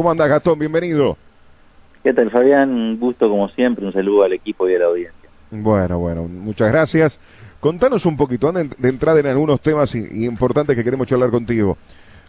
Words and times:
¿Cómo 0.00 0.12
anda 0.12 0.26
Gastón? 0.26 0.58
Bienvenido. 0.58 1.18
¿Qué 2.02 2.14
tal, 2.14 2.30
Fabián? 2.30 2.70
Un 2.70 2.98
gusto 2.98 3.28
como 3.28 3.50
siempre, 3.50 3.84
un 3.84 3.92
saludo 3.92 4.22
al 4.22 4.32
equipo 4.32 4.66
y 4.66 4.74
a 4.74 4.78
la 4.78 4.86
audiencia. 4.86 5.28
Bueno, 5.50 5.98
bueno, 5.98 6.22
muchas 6.24 6.72
gracias. 6.72 7.20
Contanos 7.60 8.06
un 8.06 8.16
poquito, 8.16 8.48
antes 8.48 8.70
de 8.78 8.88
entrar 8.88 9.18
en 9.18 9.26
algunos 9.26 9.60
temas 9.60 9.94
importantes 9.94 10.74
que 10.74 10.82
queremos 10.82 11.06
charlar 11.06 11.30
contigo. 11.30 11.76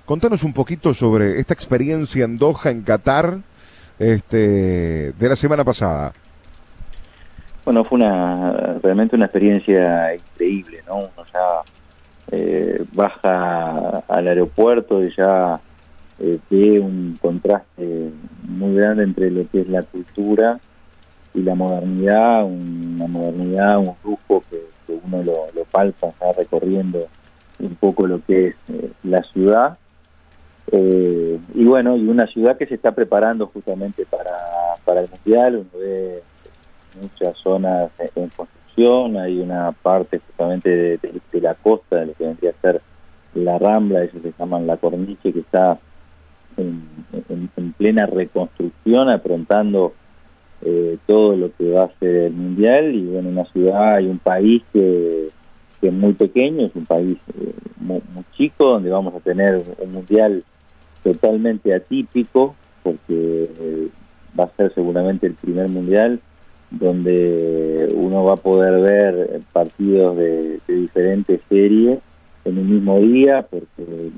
Contanos 0.03 0.43
un 0.43 0.51
poquito 0.51 0.93
sobre 0.93 1.39
esta 1.39 1.53
experiencia 1.53 2.25
en 2.25 2.37
Doha, 2.37 2.71
en 2.71 2.81
Qatar, 2.81 3.37
este, 3.97 5.13
de 5.13 5.29
la 5.29 5.37
semana 5.37 5.63
pasada. 5.63 6.11
Bueno, 7.63 7.85
fue 7.85 7.99
una 7.99 8.79
realmente 8.83 9.15
una 9.15 9.27
experiencia 9.27 10.13
increíble, 10.13 10.83
¿no? 10.85 10.95
Uno 10.97 11.25
ya 11.33 11.61
eh, 12.33 12.83
baja 12.91 13.99
al 14.09 14.27
aeropuerto 14.27 15.01
y 15.01 15.15
ya 15.15 15.61
eh, 16.23 16.39
ve 16.51 16.79
un 16.79 17.17
contraste 17.19 18.11
muy 18.43 18.75
grande 18.75 19.03
entre 19.03 19.31
lo 19.31 19.49
que 19.49 19.61
es 19.61 19.69
la 19.69 19.81
cultura 19.81 20.59
y 21.33 21.41
la 21.41 21.55
modernidad, 21.55 22.43
una 22.43 23.07
modernidad, 23.07 23.79
un 23.79 23.95
lujo 24.03 24.43
que, 24.49 24.61
uno 25.03 25.23
lo, 25.23 25.63
palpa, 25.71 26.09
está 26.09 26.33
recorriendo 26.33 27.07
un 27.59 27.75
poco 27.75 28.05
lo 28.05 28.23
que 28.25 28.47
es 28.47 28.55
eh, 28.69 28.91
la 29.03 29.23
ciudad. 29.23 29.77
Eh, 30.71 31.39
y 31.55 31.65
bueno, 31.65 31.97
y 31.97 32.07
una 32.07 32.27
ciudad 32.27 32.55
que 32.55 32.67
se 32.67 32.75
está 32.75 32.91
preparando 32.91 33.47
justamente 33.47 34.05
para, 34.05 34.75
para 34.85 35.01
el 35.01 35.09
Mundial, 35.09 35.55
uno 35.55 35.69
ve 35.79 36.21
muchas 37.01 37.35
zonas 37.37 37.89
en 38.13 38.29
construcción, 38.29 39.17
hay 39.17 39.39
una 39.39 39.71
parte 39.71 40.19
justamente 40.19 40.69
de, 40.69 40.99
la 41.41 41.55
costa, 41.55 41.95
de 41.95 42.07
lo 42.07 42.13
que 42.13 42.25
vendría 42.25 42.51
a 42.51 42.61
ser 42.61 42.81
la 43.33 43.57
Rambla, 43.57 44.03
eso 44.03 44.17
se 44.21 44.33
llaman 44.37 44.67
la 44.67 44.77
Corniche, 44.77 45.33
que 45.33 45.39
está 45.39 45.79
en, 46.57 47.73
plena 47.77 48.05
reconstrucción, 48.05 49.09
aprontando 49.09 49.93
eh, 50.61 50.97
todo 51.07 51.35
lo 51.35 51.51
que 51.55 51.71
va 51.71 51.85
a 51.85 51.99
ser 51.99 52.15
el 52.15 52.33
mundial. 52.33 52.93
Y 52.93 53.05
bueno, 53.07 53.29
una 53.29 53.45
ciudad 53.45 53.99
y 53.99 54.07
un 54.07 54.19
país 54.19 54.61
que, 54.71 55.29
es 55.81 55.93
muy 55.93 56.13
pequeño, 56.13 56.67
es 56.67 56.75
un 56.75 56.85
país 56.85 57.17
eh, 57.39 57.53
muy, 57.77 58.01
chico 58.37 58.65
donde 58.65 58.91
vamos 58.91 59.15
a 59.15 59.19
tener 59.19 59.63
un 59.79 59.93
mundial 59.93 60.43
totalmente 61.03 61.73
atípico 61.73 62.55
porque 62.83 63.49
eh, 63.59 63.87
va 64.39 64.43
a 64.43 64.55
ser 64.55 64.71
seguramente 64.75 65.25
el 65.25 65.33
primer 65.33 65.67
mundial 65.69 66.19
donde 66.69 67.87
uno 67.95 68.23
va 68.23 68.33
a 68.33 68.37
poder 68.37 68.79
ver 68.79 69.41
partidos 69.51 70.15
de, 70.17 70.59
de 70.67 70.75
diferentes 70.75 71.41
series 71.49 71.99
en 72.45 72.57
un 72.57 72.69
mismo 72.69 72.99
día 72.99 73.45
porque 73.49 74.11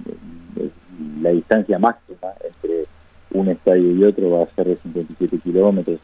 la 1.22 1.32
distancia 1.32 1.80
máxima 1.80 2.30
entre 2.44 2.86
un 3.32 3.50
estadio 3.50 3.92
y 3.96 4.04
otro 4.04 4.32
va 4.32 4.44
a 4.44 4.56
ser 4.56 4.68
de 4.68 4.76
57 4.78 5.40
kilómetros. 5.40 6.00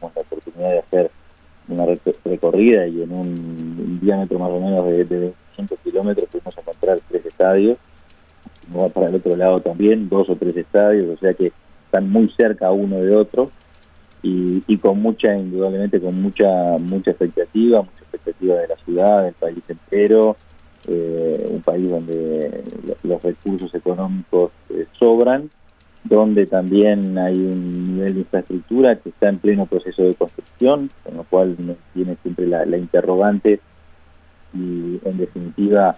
Tuvimos 0.00 0.16
la 0.16 0.22
oportunidad 0.22 0.70
de 0.70 0.78
hacer 0.78 1.10
una 1.68 1.86
recorrida 2.24 2.86
y 2.86 3.02
en 3.02 3.12
un, 3.12 4.00
diámetro 4.00 4.38
más 4.38 4.50
o 4.50 4.60
menos 4.60 4.84
de, 4.86 5.04
de 5.04 5.18
25 5.56 5.76
kilómetros 5.84 6.28
pudimos 6.28 6.58
encontrar 6.58 7.00
tres 7.08 7.26
estadios. 7.26 7.78
Va 8.76 8.88
para 8.88 9.08
el 9.08 9.16
otro 9.16 9.36
lado 9.36 9.60
también, 9.60 10.08
dos 10.08 10.28
o 10.28 10.36
tres 10.36 10.56
estadios, 10.56 11.16
o 11.16 11.20
sea 11.20 11.34
que 11.34 11.52
están 11.86 12.10
muy 12.10 12.32
cerca 12.36 12.70
uno 12.70 13.00
de 13.00 13.14
otro 13.14 13.50
y, 14.22 14.62
y 14.66 14.78
con 14.78 15.00
mucha, 15.02 15.36
indudablemente, 15.36 16.00
con 16.00 16.20
mucha 16.20 16.78
mucha 16.78 17.10
expectativa, 17.10 17.82
mucha 17.82 18.00
expectativa 18.00 18.54
de 18.56 18.68
la 18.68 18.76
ciudad, 18.76 19.24
del 19.24 19.34
país 19.34 19.58
entero, 19.68 20.36
eh, 20.88 21.46
un 21.48 21.62
país 21.62 21.88
donde 21.88 22.64
los 23.04 23.22
recursos 23.22 23.72
económicos 23.72 24.50
eh, 24.70 24.86
sobran, 24.98 25.48
donde 26.02 26.46
también 26.46 27.16
hay 27.18 27.36
un 27.36 27.94
nivel 27.94 28.14
de 28.14 28.20
infraestructura 28.20 28.96
que 28.96 29.10
está 29.10 29.28
en 29.28 29.38
pleno 29.38 29.66
proceso 29.66 30.02
de 30.02 30.16
construcción, 30.16 30.90
con 31.04 31.18
lo 31.18 31.22
cual 31.22 31.56
tiene 31.94 32.16
siempre 32.22 32.48
la, 32.48 32.76
interrogante 32.76 33.60
y 34.52 35.00
en 35.04 35.18
definitiva 35.18 35.96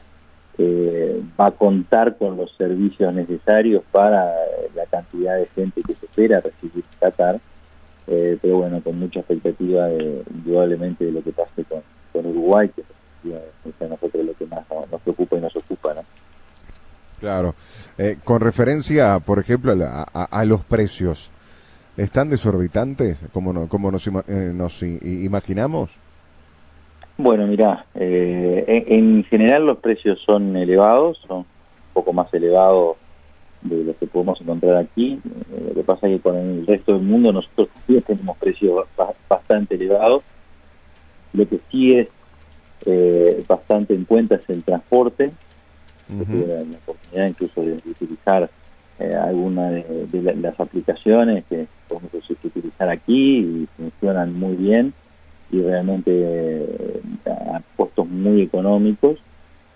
eh, 0.59 1.23
va 1.41 1.47
a 1.47 1.53
contar 1.53 2.19
con 2.19 2.37
los 2.37 2.55
servicios 2.57 3.15
necesarios 3.15 3.83
para 3.91 4.35
la 4.75 4.85
cantidad 4.91 5.39
de 5.39 5.47
gente 5.55 5.83
que 5.83 5.95
se 5.95 6.05
espera 6.05 6.41
recibir 6.41 6.85
Qatar, 7.01 7.41
pero 8.07 8.59
bueno, 8.59 8.83
con 8.83 8.99
mucha 8.99 9.21
expectativa 9.21 9.87
de, 9.87 10.23
indudablemente 10.31 11.07
de 11.07 11.13
lo 11.13 11.23
que 11.23 11.33
pase 11.33 11.65
con, 11.65 11.81
con 12.13 12.27
Uruguay, 12.27 12.69
que 12.69 12.83
es 12.83 13.83
a 13.83 13.89
nosotros 13.89 14.25
lo 14.25 14.35
que 14.35 14.47
preocupa 15.05 15.37
y 15.37 15.41
nos 15.41 15.55
ocupa, 15.57 15.95
¿no? 15.95 16.03
Claro. 17.21 17.55
Eh, 17.97 18.17
con 18.23 18.41
referencia, 18.41 19.19
por 19.21 19.39
ejemplo, 19.39 19.73
a, 19.73 20.45
los 20.45 20.65
precios, 20.65 21.31
¿están 21.97 22.29
desorbitantes 22.29 23.19
como, 23.33 23.69
como 23.69 23.91
nos, 23.91 24.07
eh, 24.07 24.53
nos 24.55 24.83
imaginamos? 24.83 25.91
Bueno, 27.17 27.47
mira, 27.47 27.87
eh, 27.95 28.85
en, 28.89 29.25
general 29.25 29.67
los 29.67 29.79
precios 29.79 30.21
son 30.27 30.57
elevados, 30.57 31.19
son 31.29 31.39
un 31.39 31.47
poco 31.93 32.13
más 32.13 32.33
elevados 32.35 32.97
de 33.63 33.85
los 33.85 33.97
que 33.97 34.07
podemos 34.07 34.41
encontrar 34.41 34.77
aquí. 34.77 35.21
lo 35.67 35.75
que 35.75 35.85
pasa 35.85 36.09
es 36.09 36.17
que 36.17 36.23
con 36.23 36.37
el 36.37 36.67
resto 36.67 36.93
del 36.93 37.03
mundo 37.03 37.33
nosotros 37.33 37.69
también 37.69 38.03
tenemos 38.03 38.37
precios 38.37 38.85
bastante 39.29 39.77
elevados. 39.77 40.25
Lo 41.33 41.49
que 41.49 41.61
sí 41.71 41.95
es 41.95 42.09
eh, 42.87 43.43
bastante 43.49 43.95
en 43.95 44.05
cuenta 44.05 44.37
es 44.37 44.49
el 44.49 44.63
transporte. 44.63 45.33
la, 46.09 46.79
oportunidad 46.79 47.29
incluso 47.29 47.63
de, 47.63 47.81
utilizar 47.89 48.51
eh, 48.99 49.15
algunas 49.15 49.73
de, 49.73 50.35
las 50.41 50.59
aplicaciones 50.61 51.45
que 51.49 51.67
podemos 51.89 52.13
utilizar 52.45 52.89
aquí 52.89 53.39
y 53.39 53.69
funcionan 53.77 54.39
muy 54.39 54.55
bien 54.55 54.93
y 55.51 55.61
realmente 55.61 56.11
eh, 56.13 57.01
a 57.27 57.61
costos 57.77 58.09
muy 58.09 58.43
económicos. 58.43 59.19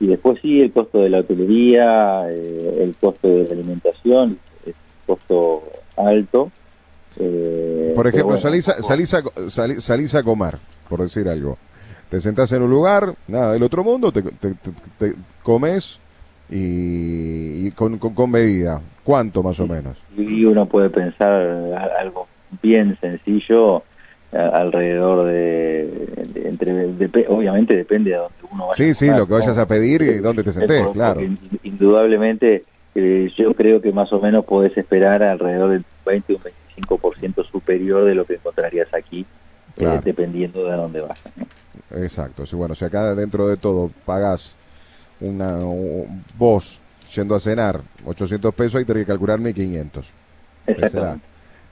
Y 0.00 0.06
después 0.06 0.38
sí, 0.40 0.60
el 0.60 0.72
costo 0.72 0.98
de 0.98 1.10
la 1.10 1.20
hotelería, 1.20 2.30
eh, 2.30 2.78
el 2.80 2.94
costo 2.96 3.26
de 3.26 3.44
la 3.44 3.52
alimentación, 3.52 4.38
es 4.64 4.74
un 4.74 5.16
costo 5.16 5.64
alto. 5.96 6.52
Por 7.96 8.06
ejemplo, 8.06 8.38
salís, 8.38 8.68
a, 8.68 8.80
salís, 8.82 9.82
salís 9.82 10.14
a 10.14 10.22
comer, 10.22 10.58
por 10.88 11.00
decir 11.00 11.28
algo 11.28 11.58
te 12.08 12.20
sentás 12.20 12.52
en 12.52 12.62
un 12.62 12.70
lugar, 12.70 13.14
nada 13.26 13.52
del 13.52 13.62
otro 13.62 13.84
mundo, 13.84 14.12
te, 14.12 14.22
comes 15.42 16.00
y, 16.50 17.70
con, 17.72 17.98
con, 17.98 18.32
bebida. 18.32 18.80
¿Cuánto 19.04 19.42
más 19.42 19.58
o 19.60 19.66
menos? 19.66 19.96
Y 20.16 20.44
uno 20.44 20.66
puede 20.66 20.90
pensar 20.90 21.32
algo 21.98 22.26
bien 22.62 22.96
sencillo 23.00 23.82
alrededor 24.32 25.24
de, 25.24 25.88
entre 26.44 27.26
obviamente 27.28 27.74
depende 27.74 28.10
de 28.10 28.16
dónde 28.16 28.34
uno 28.52 28.66
vaya 28.66 28.76
sí 28.76 28.92
sí 28.92 29.10
lo 29.10 29.26
que 29.26 29.32
vayas 29.32 29.56
a 29.56 29.66
pedir 29.66 30.02
y 30.02 30.18
dónde 30.18 30.44
te 30.44 30.52
sentés 30.52 30.86
claro. 30.88 31.22
indudablemente 31.62 32.64
eh, 32.94 33.30
yo 33.38 33.54
creo 33.54 33.80
que 33.80 33.90
más 33.90 34.12
o 34.12 34.20
menos 34.20 34.44
podés 34.44 34.76
esperar 34.76 35.22
alrededor 35.22 35.70
del 35.70 35.84
20 36.04 36.34
o 36.34 36.36
un 36.36 36.86
25% 36.86 37.50
superior 37.50 38.04
de 38.04 38.14
lo 38.14 38.26
que 38.26 38.34
encontrarías 38.34 38.92
aquí 38.92 39.24
eh, 39.78 40.00
dependiendo 40.04 40.66
de 40.66 40.72
dónde 40.72 41.00
vas 41.00 41.22
Exacto, 41.90 42.44
sí, 42.44 42.54
bueno, 42.54 42.74
si 42.74 42.84
acá 42.84 43.14
dentro 43.14 43.46
de 43.46 43.56
todo 43.56 43.90
pagas 44.04 44.56
una 45.20 45.56
vos 46.36 46.80
yendo 47.14 47.34
a 47.34 47.40
cenar 47.40 47.80
800 48.04 48.54
pesos, 48.54 48.76
ahí 48.76 48.84
tenés 48.84 49.04
que 49.04 49.12
calcular 49.12 49.38
1500. 49.38 50.06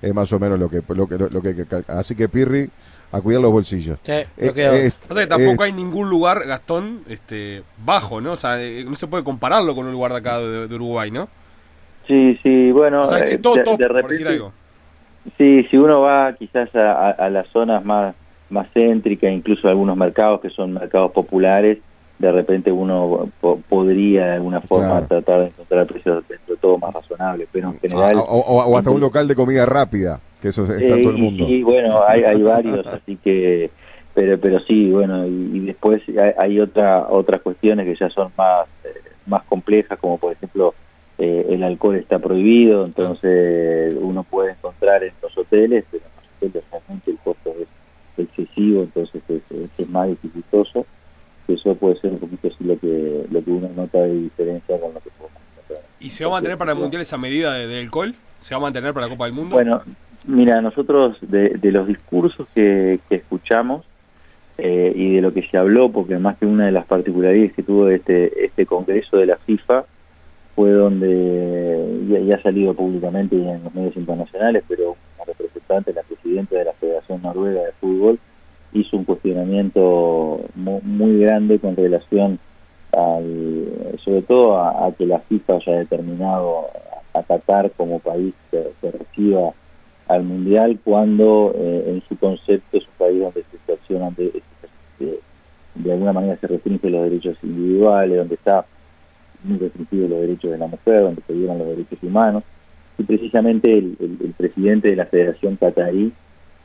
Es 0.02 0.14
más 0.14 0.32
o 0.32 0.38
menos 0.38 0.58
lo 0.58 0.68
que 0.68 0.82
lo 0.88 1.06
que, 1.06 1.18
lo 1.18 1.42
que 1.42 1.66
así 1.88 2.14
que 2.14 2.28
Pirri 2.28 2.68
a 3.12 3.20
cuidar 3.20 3.40
los 3.40 3.52
bolsillos. 3.52 3.98
Eh, 4.06 4.26
eh, 4.36 4.90
tampoco 5.28 5.62
hay 5.62 5.72
ningún 5.72 6.10
lugar, 6.10 6.46
Gastón, 6.46 7.00
este 7.08 7.62
bajo, 7.84 8.20
¿no? 8.20 8.32
O 8.32 8.36
sea, 8.36 8.62
eh, 8.62 8.84
no 8.84 8.94
se 8.94 9.06
puede 9.06 9.24
compararlo 9.24 9.74
con 9.74 9.86
un 9.86 9.92
lugar 9.92 10.12
de 10.12 10.18
acá 10.18 10.38
de, 10.38 10.74
Uruguay, 10.74 11.10
¿no? 11.10 11.28
Sí, 12.06 12.38
sí, 12.42 12.70
bueno, 12.72 13.06
de, 13.06 13.88
repente, 13.88 14.40
Sí, 15.36 15.64
si 15.64 15.76
uno 15.76 16.02
va 16.02 16.34
quizás 16.34 16.68
a 16.74 17.28
las 17.30 17.48
zonas 17.48 17.84
más 17.84 18.14
más 18.50 18.68
céntrica, 18.72 19.30
incluso 19.30 19.68
algunos 19.68 19.96
mercados 19.96 20.40
que 20.40 20.50
son 20.50 20.72
mercados 20.72 21.12
populares, 21.12 21.78
de 22.18 22.32
repente 22.32 22.72
uno 22.72 23.30
podría 23.68 24.26
de 24.26 24.32
alguna 24.34 24.60
forma 24.62 25.06
tratar 25.06 25.40
de 25.40 25.46
encontrar 25.48 25.86
precios 25.86 26.24
dentro 26.28 26.54
de 26.54 26.60
todo 26.60 26.78
más 26.78 26.94
razonables, 26.94 27.48
pero 27.52 27.68
en 27.68 27.78
general... 27.80 28.16
O, 28.16 28.76
hasta 28.76 28.90
un 28.90 29.00
local 29.00 29.28
de 29.28 29.34
comida 29.34 29.66
rápida, 29.66 30.20
que 30.40 30.48
eso 30.48 30.64
está 30.64 30.96
todo 30.96 31.10
el 31.10 31.18
mundo. 31.18 31.46
Sí, 31.46 31.62
bueno, 31.62 32.00
hay, 32.06 32.22
hay 32.22 32.42
varios, 32.42 32.86
así 32.86 33.16
que... 33.16 33.70
Pero, 34.14 34.40
pero 34.40 34.60
sí, 34.60 34.90
bueno, 34.90 35.26
y, 35.26 35.60
después 35.60 36.02
hay, 36.38 36.58
otra, 36.58 37.06
otras 37.10 37.42
cuestiones 37.42 37.84
que 37.84 38.02
ya 38.02 38.08
son 38.08 38.32
más, 38.38 38.66
eh, 38.82 38.88
más 39.26 39.42
complejas, 39.42 39.98
como 39.98 40.16
por 40.16 40.32
ejemplo 40.32 40.72
eh, 41.18 41.46
el 41.50 41.62
alcohol 41.62 41.96
está 41.96 42.18
prohibido, 42.18 42.86
entonces 42.86 43.94
uno 44.00 44.22
puede 44.22 44.52
encontrar 44.52 45.04
en 45.04 45.12
los 45.20 45.36
hoteles, 45.36 45.84
pero 45.90 46.04
en 46.04 46.10
los 46.16 46.34
hoteles 46.34 46.64
realmente 46.70 47.10
el 47.10 47.18
costo 47.18 47.54
es 47.60 47.68
entonces 48.56 49.22
es, 49.78 49.88
más 49.88 50.08
dificultoso. 50.08 50.86
Eso 51.48 51.74
puede 51.76 52.00
ser 52.00 52.12
un 52.12 52.18
poquito 52.18 52.48
así 52.48 52.64
lo 52.64 52.78
que, 52.78 53.26
lo 53.30 53.44
que 53.44 53.50
uno 53.50 53.68
nota 53.76 53.98
de 53.98 54.14
diferencia 54.14 54.80
con 54.80 54.94
lo 54.94 55.00
que 55.00 55.10
podemos 55.10 55.40
encontrar. 55.52 55.86
¿Y 56.00 56.10
se 56.10 56.24
va 56.24 56.30
a 56.30 56.34
mantener 56.34 56.58
para 56.58 56.72
el 56.72 56.78
Mundial 56.78 57.02
esa 57.02 57.18
medida 57.18 57.54
de, 57.54 57.80
alcohol? 57.80 58.14
¿Se 58.40 58.54
va 58.54 58.58
a 58.58 58.62
mantener 58.62 58.92
para 58.92 59.06
la 59.06 59.12
Copa 59.12 59.26
del 59.26 59.34
Mundo? 59.34 59.54
Bueno, 59.54 59.82
mira, 60.26 60.60
nosotros 60.60 61.16
de, 61.20 61.58
los 61.62 61.86
discursos 61.86 62.48
que, 62.54 62.98
escuchamos 63.10 63.84
eh, 64.58 64.92
y 64.94 65.14
de 65.14 65.20
lo 65.20 65.32
que 65.32 65.46
se 65.48 65.56
habló, 65.56 65.92
porque 65.92 66.18
más 66.18 66.36
que 66.38 66.46
una 66.46 66.66
de 66.66 66.72
las 66.72 66.86
particularidades 66.86 67.52
que 67.52 67.62
tuvo 67.62 67.88
este, 67.90 68.44
este 68.44 68.66
Congreso 68.66 69.18
de 69.18 69.26
la 69.26 69.36
FIFA 69.36 69.84
fue 70.56 70.70
donde 70.72 72.26
ya, 72.26 72.36
ha 72.36 72.42
salido 72.42 72.72
públicamente 72.72 73.36
en 73.36 73.62
los 73.62 73.74
medios 73.74 73.94
internacionales, 73.94 74.64
pero 74.66 74.96
una 75.16 75.24
representante, 75.26 75.92
la 75.92 76.02
presidenta 76.02 76.56
de 76.56 76.64
la 76.64 76.72
Federación 76.72 77.20
Noruega 77.22 77.60
de 77.60 77.72
Fútbol, 77.72 78.18
hizo 78.80 78.96
un 78.96 79.04
cuestionamiento 79.04 80.40
muy, 80.54 81.20
grande 81.20 81.58
con 81.58 81.76
relación 81.76 82.38
al, 82.92 83.98
sobre 84.04 84.22
todo 84.22 84.58
a, 84.58 84.92
que 84.96 85.06
la 85.06 85.20
FIFA 85.20 85.56
haya 85.56 85.72
determinado 85.78 86.68
a 87.14 87.22
Qatar 87.22 87.70
como 87.72 87.98
país 87.98 88.34
que, 88.50 88.72
reciba 88.82 89.52
al 90.08 90.22
Mundial 90.22 90.78
cuando 90.84 91.52
eh, 91.56 91.84
en 91.88 92.02
su 92.08 92.16
concepto 92.16 92.76
es 92.76 92.84
un 92.84 92.94
país 92.98 93.20
donde 93.20 93.44
se 93.66 93.72
accionan 93.72 94.14
de, 94.14 94.42
de, 95.74 95.92
alguna 95.92 96.12
manera 96.12 96.36
se 96.36 96.46
restringen 96.46 96.92
los 96.92 97.04
derechos 97.04 97.36
individuales, 97.42 98.18
donde 98.18 98.34
está 98.36 98.64
muy 99.42 99.58
restringido 99.58 100.08
los 100.08 100.20
derechos 100.20 100.50
de 100.52 100.58
la 100.58 100.66
mujer, 100.66 101.02
donde 101.02 101.22
se 101.26 101.32
violan 101.32 101.58
los 101.58 101.68
derechos 101.68 101.98
humanos. 102.02 102.44
Y 102.98 103.02
precisamente 103.02 103.72
el, 103.72 103.96
el 104.00 104.32
presidente 104.36 104.88
de 104.88 104.96
la 104.96 105.06
Federación 105.06 105.56
Qatarí 105.56 106.12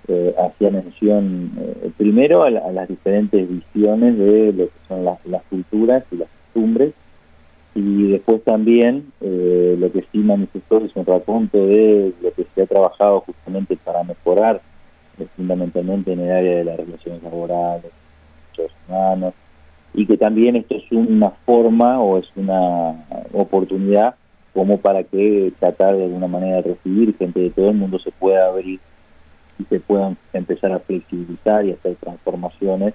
eh, 0.07 0.36
hacía 0.38 0.71
mención 0.71 1.51
eh, 1.59 1.92
primero 1.95 2.44
a, 2.44 2.50
las 2.50 2.88
diferentes 2.88 3.48
visiones 3.48 4.18
de 4.18 4.51
lo 4.51 4.65
que 4.65 4.80
son 4.88 5.06
las, 5.06 5.19
culturas 5.50 6.03
y 6.12 6.18
las 6.18 6.27
costumbres 6.30 6.94
y 7.75 8.12
después 8.12 8.44
también 8.44 9.12
eh, 9.21 9.75
lo 9.77 9.92
que 9.92 10.03
sí 10.12 10.18
manifestó 10.18 10.83
es 10.83 10.95
un 10.95 11.06
raconto 11.06 11.68
de 11.68 12.13
lo 12.19 12.33
que 12.33 12.48
se 12.56 12.63
ha 12.63 12.65
trabajado 12.65 13.21
justamente 13.21 13.77
para 13.77 14.03
mejorar 14.03 14.62
fundamentalmente 15.38 16.13
en 16.13 16.21
el 16.21 16.31
área 16.31 16.57
de 16.57 16.63
las 16.63 16.77
relaciones 16.77 17.21
laborales, 17.21 17.92
derechos 18.57 18.75
humanos 18.88 19.33
y 19.94 20.07
que 20.07 20.18
también 20.18 20.56
esto 20.56 20.75
es 20.75 20.92
una 20.92 21.30
forma 21.45 22.01
o 22.01 22.18
es 22.18 22.25
una 22.36 23.06
oportunidad 23.33 24.15
como 24.54 24.80
para 24.80 25.04
que 25.04 25.54
tratar 25.59 25.95
de 25.95 26.06
alguna 26.06 26.27
manera 26.27 26.57
de 26.57 26.74
recibir 26.74 27.15
gente 27.18 27.39
de 27.39 27.51
todo 27.51 27.69
el 27.69 27.77
mundo 27.77 28.00
se 28.00 28.12
pueda 28.12 28.47
abrir 28.47 28.80
se 29.69 29.79
puedan 29.79 30.17
empezar 30.33 30.71
a 30.71 30.79
flexibilizar 30.79 31.65
y 31.65 31.71
hacer 31.71 31.95
transformaciones 31.95 32.93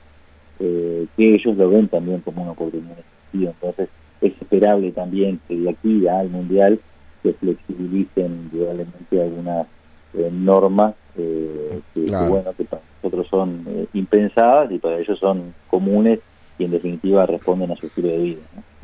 eh, 0.59 1.07
que 1.17 1.35
ellos 1.35 1.55
lo 1.57 1.69
ven 1.69 1.89
también 1.89 2.21
como 2.21 2.43
una 2.43 2.53
oportunidad. 2.53 2.97
Entonces 3.35 3.91
es 4.23 4.33
esperable 4.41 4.91
también 4.93 5.39
que 5.47 5.57
de 5.57 5.69
aquí 5.69 6.09
al 6.09 6.31
Mundial 6.31 6.81
se 7.23 7.35
flexibilicen 7.35 8.49
probablemente 8.51 9.23
algunas 9.23 9.67
eh, 10.15 10.31
normas 10.33 10.95
eh, 11.19 11.81
que, 11.93 12.01
bueno 12.07 12.55
que 12.57 12.65
para 12.65 12.83
nosotros 13.03 13.27
son 13.29 13.89
impensadas 13.93 14.73
y 14.73 14.79
para 14.79 14.99
ellos 14.99 15.19
son 15.19 15.53
comunes 15.69 16.21
y 16.59 16.65
en 16.65 16.71
definitiva 16.71 17.27
responden 17.27 17.73
a 17.73 17.77
su 17.77 17.87
estilo 17.87 18.09
de 18.09 18.19
vida. 18.19 18.41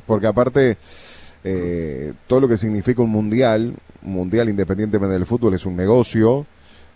Porque 0.07 0.27
aparte 0.27 0.77
todo 2.27 2.41
lo 2.41 2.49
que 2.49 2.59
significa 2.59 3.03
un 3.03 3.11
mundial, 3.11 3.73
un 4.03 4.13
mundial 4.13 4.51
independientemente 4.51 5.15
del 5.15 5.27
fútbol 5.27 5.55
es 5.55 5.65
un 5.65 5.77
negocio, 5.77 6.47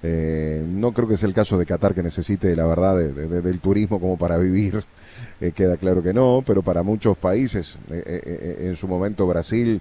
eh, 0.08 0.64
no 0.64 0.92
creo 0.92 1.08
que 1.08 1.16
sea 1.16 1.28
el 1.28 1.34
caso 1.34 1.58
de 1.58 1.66
Qatar 1.66 1.92
que 1.92 2.02
necesite, 2.02 2.54
la 2.54 2.64
verdad, 2.64 2.96
del 2.96 3.58
turismo 3.58 4.00
como 4.00 4.16
para 4.16 4.38
vivir. 4.38 4.84
Eh, 5.40 5.50
queda 5.52 5.76
claro 5.76 6.02
que 6.02 6.14
no, 6.14 6.44
pero 6.46 6.62
para 6.62 6.84
muchos 6.84 7.18
países, 7.18 7.76
eh, 7.90 8.58
en 8.60 8.76
su 8.76 8.86
momento 8.86 9.26
Brasil, 9.26 9.80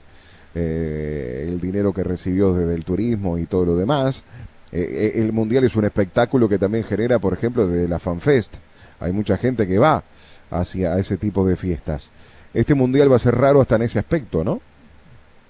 el 0.56 1.60
dinero 1.60 1.94
que 1.94 2.04
recibió 2.04 2.54
desde 2.54 2.74
el 2.74 2.86
turismo 2.86 3.38
y 3.38 3.46
todo 3.46 3.66
lo 3.66 3.76
demás. 3.76 4.24
el 4.72 5.32
Mundial 5.34 5.66
es 5.66 5.76
un 5.76 5.84
espectáculo 5.84 6.48
que 6.48 6.58
también 6.58 6.86
genera, 6.86 7.20
por 7.20 7.34
ejemplo, 7.34 7.68
desde 7.68 7.90
la 7.90 8.00
FanFest. 8.00 8.56
Hay 9.02 9.12
mucha 9.12 9.38
gente 9.38 9.68
que 9.68 9.78
va 9.78 10.04
hacia 10.50 10.98
ese 10.98 11.18
tipo 11.18 11.46
de 11.46 11.58
fiestas. 11.58 12.10
Este 12.54 12.74
Mundial 12.74 13.12
va 13.12 13.18
a 13.18 13.20
ser 13.20 13.36
raro 13.36 13.60
hasta 13.60 13.76
en 13.76 13.82
ese 13.82 14.00
aspecto, 14.00 14.46
¿no? 14.46 14.62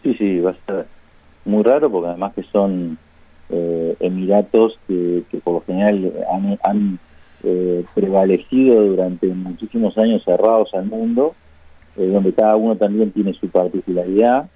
Sí, 0.01 0.15
sí, 0.15 0.39
va 0.39 0.51
a 0.51 0.65
ser 0.65 0.87
muy 1.45 1.63
raro 1.63 1.91
porque 1.91 2.09
además 2.09 2.33
que 2.33 2.43
son 2.51 2.97
eh, 3.49 3.95
Emiratos 3.99 4.79
que, 4.87 5.23
por 5.43 5.55
lo 5.55 5.61
general 5.61 6.11
han, 6.63 6.99
eh, 7.43 7.85
prevalecido 7.93 8.83
durante 8.83 9.27
muchísimos 9.27 9.95
años 9.99 10.23
cerrados 10.23 10.73
al 10.73 10.85
mundo, 10.85 11.35
eh, 11.95 12.07
donde 12.07 12.33
cada 12.33 12.55
uno 12.55 12.75
también 12.75 13.11
tiene 13.11 13.33
su 13.33 13.47
particularidad. 13.49 14.49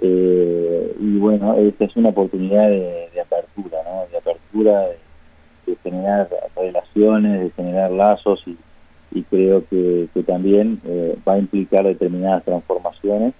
y 0.00 1.18
bueno, 1.18 1.54
esta 1.54 1.84
es 1.84 1.96
una 1.96 2.10
oportunidad 2.10 2.68
de, 2.68 3.08
apertura, 3.20 3.78
¿no? 3.84 4.06
de 4.10 4.18
apertura, 4.18 4.88
de, 5.66 5.76
generar 5.82 6.28
relaciones, 6.56 7.40
de 7.40 7.50
generar 7.50 7.90
lazos 7.90 8.44
y, 8.46 9.22
creo 9.24 9.64
que, 9.68 10.08
que 10.14 10.22
también 10.22 10.80
va 11.26 11.34
a 11.34 11.38
implicar 11.38 11.84
determinadas 11.84 12.44
transformaciones 12.44 13.34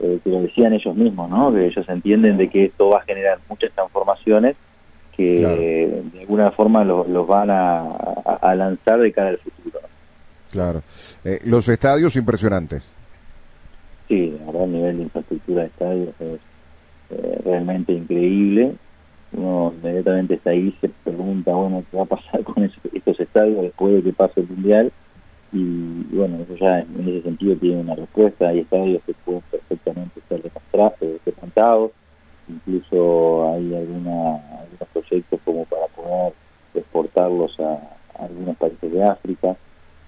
eh, 0.00 0.20
que 0.22 0.30
lo 0.30 0.42
decían 0.42 0.72
ellos 0.72 0.94
mismos, 0.94 1.28
¿no? 1.28 1.52
que 1.52 1.66
ellos 1.66 1.88
entienden 1.88 2.36
de 2.36 2.48
que 2.48 2.66
esto 2.66 2.90
va 2.90 2.98
a 2.98 3.04
generar 3.04 3.38
muchas 3.48 3.72
transformaciones 3.72 4.56
que 5.18 5.40
de 6.12 6.20
alguna 6.20 6.52
forma 6.52 6.84
los, 6.84 7.26
van 7.26 7.50
a, 7.50 8.54
lanzar 8.54 9.00
de 9.00 9.12
cara 9.12 9.30
al 9.30 9.38
futuro. 9.38 9.80
Claro. 10.52 10.82
Eh, 11.24 11.40
los 11.44 11.68
estadios 11.68 12.14
impresionantes. 12.14 12.94
Sí, 14.06 14.34
la 14.38 14.46
verdad 14.46 14.64
el 14.64 14.72
nivel 14.72 14.96
de 14.96 15.02
infraestructura 15.02 15.62
de 15.62 15.66
estadios 15.66 16.14
es 16.20 16.40
eh, 17.10 17.40
realmente 17.44 17.92
increíble. 17.92 18.74
Uno 19.32 19.74
inmediatamente 19.76 20.34
está 20.34 20.50
ahí 20.50 20.68
y 20.68 20.80
se 20.80 20.88
pregunta, 20.88 21.52
bueno, 21.52 21.84
¿qué 21.90 21.96
va 21.96 22.04
a 22.04 22.06
pasar 22.06 22.44
con 22.44 22.62
estos 22.62 23.20
estadios 23.20 23.62
después 23.62 23.94
de 23.94 24.02
que 24.02 24.12
pase 24.12 24.40
el 24.40 24.48
Mundial? 24.48 24.92
Y, 25.52 26.04
bueno, 26.14 26.38
eso 26.42 26.56
ya 26.56 26.80
en 26.80 27.08
ese 27.08 27.22
sentido 27.22 27.56
tiene 27.56 27.80
una 27.80 27.94
respuesta, 27.94 28.48
hay 28.48 28.60
estadios 28.60 29.02
que 29.04 29.14
pueden 29.24 29.42
perfectamente 29.50 30.20
ser 30.28 30.42
desmontados, 31.24 31.92
incluso 32.48 33.52
hay 33.52 33.74
alguna, 33.74 34.36
algunos 34.60 34.88
proyectos 34.92 35.40
como 35.44 35.64
para 35.64 35.86
poder 35.88 36.34
exportarlos 36.74 37.58
a, 37.60 37.96
algunos 38.18 38.56
países 38.56 38.92
de 38.92 39.02
África, 39.02 39.56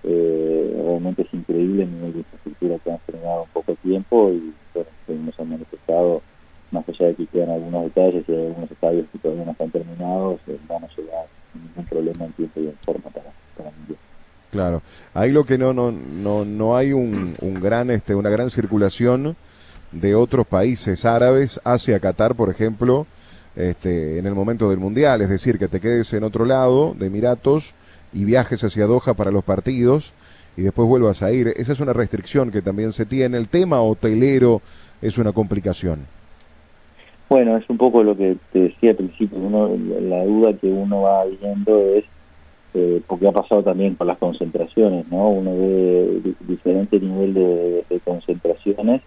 eh, 0.02 0.82
realmente 0.84 1.22
es 1.22 1.32
increíble 1.32 1.84
el 1.84 1.92
nivel 1.92 2.12
de 2.12 2.18
infraestructura 2.18 2.78
que 2.78 2.90
han 2.90 2.98
generado 3.06 3.44
en 3.44 3.50
poco 3.50 3.74
tiempo 3.76 4.30
y 4.30 4.52
bueno, 4.74 4.90
nos 5.24 5.40
han 5.40 5.50
manifestado, 5.50 6.22
más 6.70 6.88
allá 6.88 7.06
de 7.06 7.14
que 7.14 7.26
quedan 7.26 7.50
algunos 7.50 7.84
detalles 7.84 8.24
y 8.28 8.32
algunos 8.32 8.70
estadios 8.70 9.06
que 9.12 9.18
todavía 9.18 9.44
no 9.44 9.52
están 9.52 9.70
terminados, 9.70 10.40
eh, 10.48 10.58
van 10.68 10.84
a 10.84 10.88
llegar 10.88 11.26
sin 11.52 11.62
ningún 11.62 11.84
problema 11.86 12.24
en 12.24 12.32
tiempo 12.32 12.60
y 12.60 12.66
en 12.66 12.76
forma 12.84 13.10
para, 13.10 13.32
para 13.56 13.70
mundial. 13.70 14.09
Claro, 14.50 14.82
ahí 15.14 15.30
lo 15.30 15.44
que 15.44 15.58
no 15.58 15.72
no 15.72 15.92
no 15.92 16.44
no 16.44 16.76
hay 16.76 16.92
un, 16.92 17.36
un 17.40 17.54
gran 17.60 17.90
este 17.90 18.14
una 18.14 18.30
gran 18.30 18.50
circulación 18.50 19.36
de 19.92 20.14
otros 20.14 20.46
países 20.46 21.04
árabes 21.04 21.60
hacia 21.64 22.00
Qatar, 22.00 22.34
por 22.34 22.50
ejemplo, 22.50 23.06
este 23.54 24.18
en 24.18 24.26
el 24.26 24.34
momento 24.34 24.68
del 24.68 24.78
mundial, 24.78 25.22
es 25.22 25.28
decir, 25.28 25.58
que 25.58 25.68
te 25.68 25.80
quedes 25.80 26.12
en 26.12 26.24
otro 26.24 26.44
lado 26.44 26.94
de 26.98 27.06
Emiratos 27.06 27.74
y 28.12 28.24
viajes 28.24 28.62
hacia 28.64 28.86
Doha 28.86 29.14
para 29.14 29.30
los 29.30 29.44
partidos 29.44 30.12
y 30.56 30.62
después 30.62 30.88
vuelvas 30.88 31.22
a 31.22 31.32
ir. 31.32 31.52
Esa 31.56 31.72
es 31.72 31.80
una 31.80 31.92
restricción 31.92 32.50
que 32.50 32.62
también 32.62 32.92
se 32.92 33.06
tiene. 33.06 33.38
El 33.38 33.48
tema 33.48 33.80
hotelero 33.82 34.60
es 35.00 35.18
una 35.18 35.32
complicación. 35.32 36.06
Bueno, 37.28 37.56
es 37.56 37.68
un 37.70 37.78
poco 37.78 38.02
lo 38.02 38.16
que 38.16 38.36
te 38.52 38.58
decía 38.58 38.90
al 38.90 38.96
principio. 38.96 39.38
Uno, 39.38 39.68
la 40.00 40.24
duda 40.24 40.52
que 40.54 40.66
uno 40.66 41.02
va 41.02 41.24
viendo 41.26 41.78
es 41.94 42.04
eh, 42.74 43.02
porque 43.06 43.26
ha 43.26 43.32
pasado 43.32 43.62
también 43.62 43.96
con 43.96 44.06
las 44.06 44.18
concentraciones, 44.18 45.06
¿no? 45.10 45.28
Uno 45.28 45.52
ve 45.56 46.34
diferente 46.40 47.00
nivel 47.00 47.34
de, 47.34 48.00
concentraciones 48.04 49.02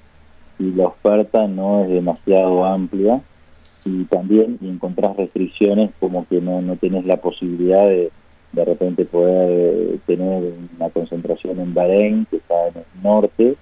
y 0.59 0.71
la 0.71 0.87
oferta 0.87 1.47
no 1.47 1.83
es 1.83 1.89
demasiado 1.89 2.65
amplia 2.65 3.21
y 3.85 4.03
también 4.05 4.59
encontrás 4.61 5.15
restricciones 5.17 5.91
como 5.99 6.27
que 6.27 6.41
no, 6.41 6.61
no 6.61 6.75
tenés 6.75 7.05
la 7.05 7.17
posibilidad 7.17 7.85
de 7.85 8.11
de 8.53 8.65
repente 8.65 9.05
poder 9.05 9.49
eh, 9.49 9.99
tener 10.05 10.53
una 10.77 10.89
concentración 10.91 11.59
en 11.59 11.73
Bahrein, 11.73 12.27
que 12.29 12.37
está 12.37 12.67
en 12.67 12.77
el 12.77 13.03
norte, 13.03 13.55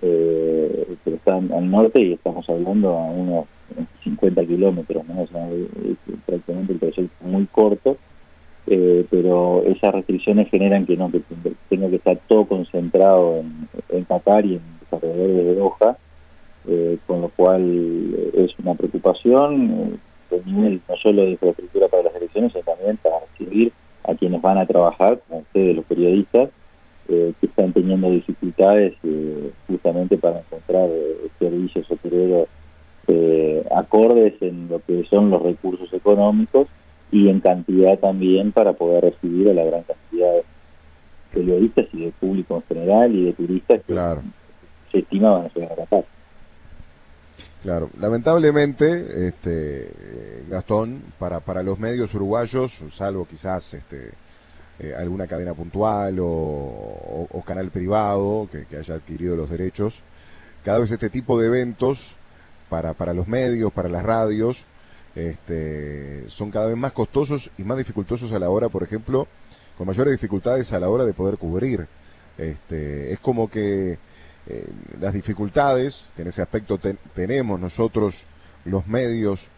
eh, 0.00 0.96
pero 1.04 1.16
está 1.16 1.34
al 1.34 1.70
norte 1.70 2.00
y 2.00 2.12
estamos 2.12 2.48
hablando 2.48 2.90
a 2.90 3.10
unos 3.10 3.46
50 4.04 4.44
kilómetros, 4.46 5.04
¿no? 5.08 5.22
es 5.22 5.28
prácticamente 6.24 6.72
el 6.72 6.78
proyecto 6.78 7.24
muy 7.26 7.46
corto 7.46 7.96
eh, 8.70 9.06
pero 9.10 9.62
esas 9.64 9.94
restricciones 9.94 10.48
generan 10.50 10.86
que 10.86 10.96
no 10.96 11.10
que 11.10 11.22
tenga 11.68 11.88
que 11.88 11.96
estar 11.96 12.18
todo 12.28 12.46
concentrado 12.46 13.38
en, 13.38 13.68
en 13.88 14.06
y 14.44 14.54
en 14.54 14.60
los 14.80 14.92
alrededores 14.92 15.46
de 15.46 15.54
Doha, 15.54 15.96
eh, 16.66 16.98
con 17.06 17.22
lo 17.22 17.28
cual 17.30 17.62
eh, 17.62 18.44
es 18.44 18.58
una 18.58 18.74
preocupación 18.74 20.00
nivel 20.44 20.80
no 20.88 20.96
solo 20.96 21.22
de 21.22 21.30
infraestructura 21.30 21.88
para 21.88 22.04
las 22.04 22.14
elecciones, 22.14 22.52
sino 22.52 22.64
también 22.64 22.96
para 22.98 23.16
recibir 23.20 23.72
a 24.04 24.14
quienes 24.14 24.40
van 24.42 24.58
a 24.58 24.66
trabajar, 24.66 25.20
como 25.26 25.40
ustedes 25.40 25.76
los 25.76 25.84
periodistas, 25.86 26.50
que 27.06 27.34
están 27.40 27.72
teniendo 27.72 28.10
dificultades 28.10 28.92
justamente 29.66 30.18
para 30.18 30.40
encontrar 30.40 30.90
servicios 31.38 31.90
hoteleros 31.90 32.48
eh, 33.10 33.66
acordes 33.74 34.34
en 34.42 34.68
lo 34.68 34.80
que 34.80 35.02
son 35.04 35.30
los 35.30 35.42
recursos 35.42 35.90
económicos 35.94 36.68
y 37.10 37.28
en 37.28 37.40
cantidad 37.40 37.98
también 37.98 38.52
para 38.52 38.74
poder 38.74 39.04
recibir 39.04 39.50
a 39.50 39.54
la 39.54 39.64
gran 39.64 39.82
cantidad 39.82 40.32
de 40.32 40.44
periodistas 41.32 41.86
y 41.92 42.04
de 42.04 42.12
público 42.12 42.56
en 42.56 42.62
general 42.62 43.14
y 43.14 43.24
de 43.24 43.32
turistas 43.32 43.80
que 43.86 43.94
se 44.92 44.98
estima 44.98 45.30
van 45.30 45.46
a 45.46 45.54
llegar 45.54 45.72
a 45.72 45.76
la 45.76 45.86
casa. 45.86 46.08
Claro, 47.62 47.90
lamentablemente, 47.98 49.26
este, 49.26 49.90
Gastón, 50.48 51.02
para, 51.18 51.40
para 51.40 51.62
los 51.62 51.78
medios 51.78 52.14
uruguayos, 52.14 52.84
salvo 52.90 53.26
quizás 53.26 53.74
este, 53.74 54.12
eh, 54.78 54.94
alguna 54.96 55.26
cadena 55.26 55.54
puntual 55.54 56.18
o, 56.20 57.42
canal 57.44 57.70
privado 57.70 58.48
que, 58.52 58.76
haya 58.76 58.94
adquirido 58.94 59.34
los 59.34 59.50
derechos, 59.50 60.02
cada 60.64 60.78
vez 60.78 60.90
este 60.90 61.10
tipo 61.10 61.40
de 61.40 61.46
eventos 61.46 62.14
para, 62.68 62.92
para 62.92 63.14
los 63.14 63.26
medios, 63.26 63.72
para 63.72 63.88
las 63.88 64.04
radios, 64.04 64.66
este, 65.18 66.28
son 66.30 66.52
cada 66.52 66.68
vez 66.68 66.76
más 66.76 66.92
costosos 66.92 67.50
y 67.58 67.64
más 67.64 67.76
dificultosos 67.76 68.30
a 68.32 68.38
la 68.38 68.50
hora, 68.50 68.68
por 68.68 68.84
ejemplo, 68.84 69.26
con 69.76 69.88
mayores 69.88 70.12
dificultades 70.12 70.72
a 70.72 70.78
la 70.78 70.88
hora 70.88 71.04
de 71.04 71.12
poder 71.12 71.38
cubrir. 71.38 71.88
Este, 72.36 73.12
es 73.12 73.18
como 73.18 73.50
que 73.50 73.98
eh, 74.46 74.66
las 75.00 75.12
dificultades 75.12 76.12
que 76.14 76.22
en 76.22 76.28
ese 76.28 76.40
aspecto 76.40 76.78
tenemos 77.14 77.58
nosotros, 77.58 78.22
los 78.64 78.86
medios, 78.86 79.48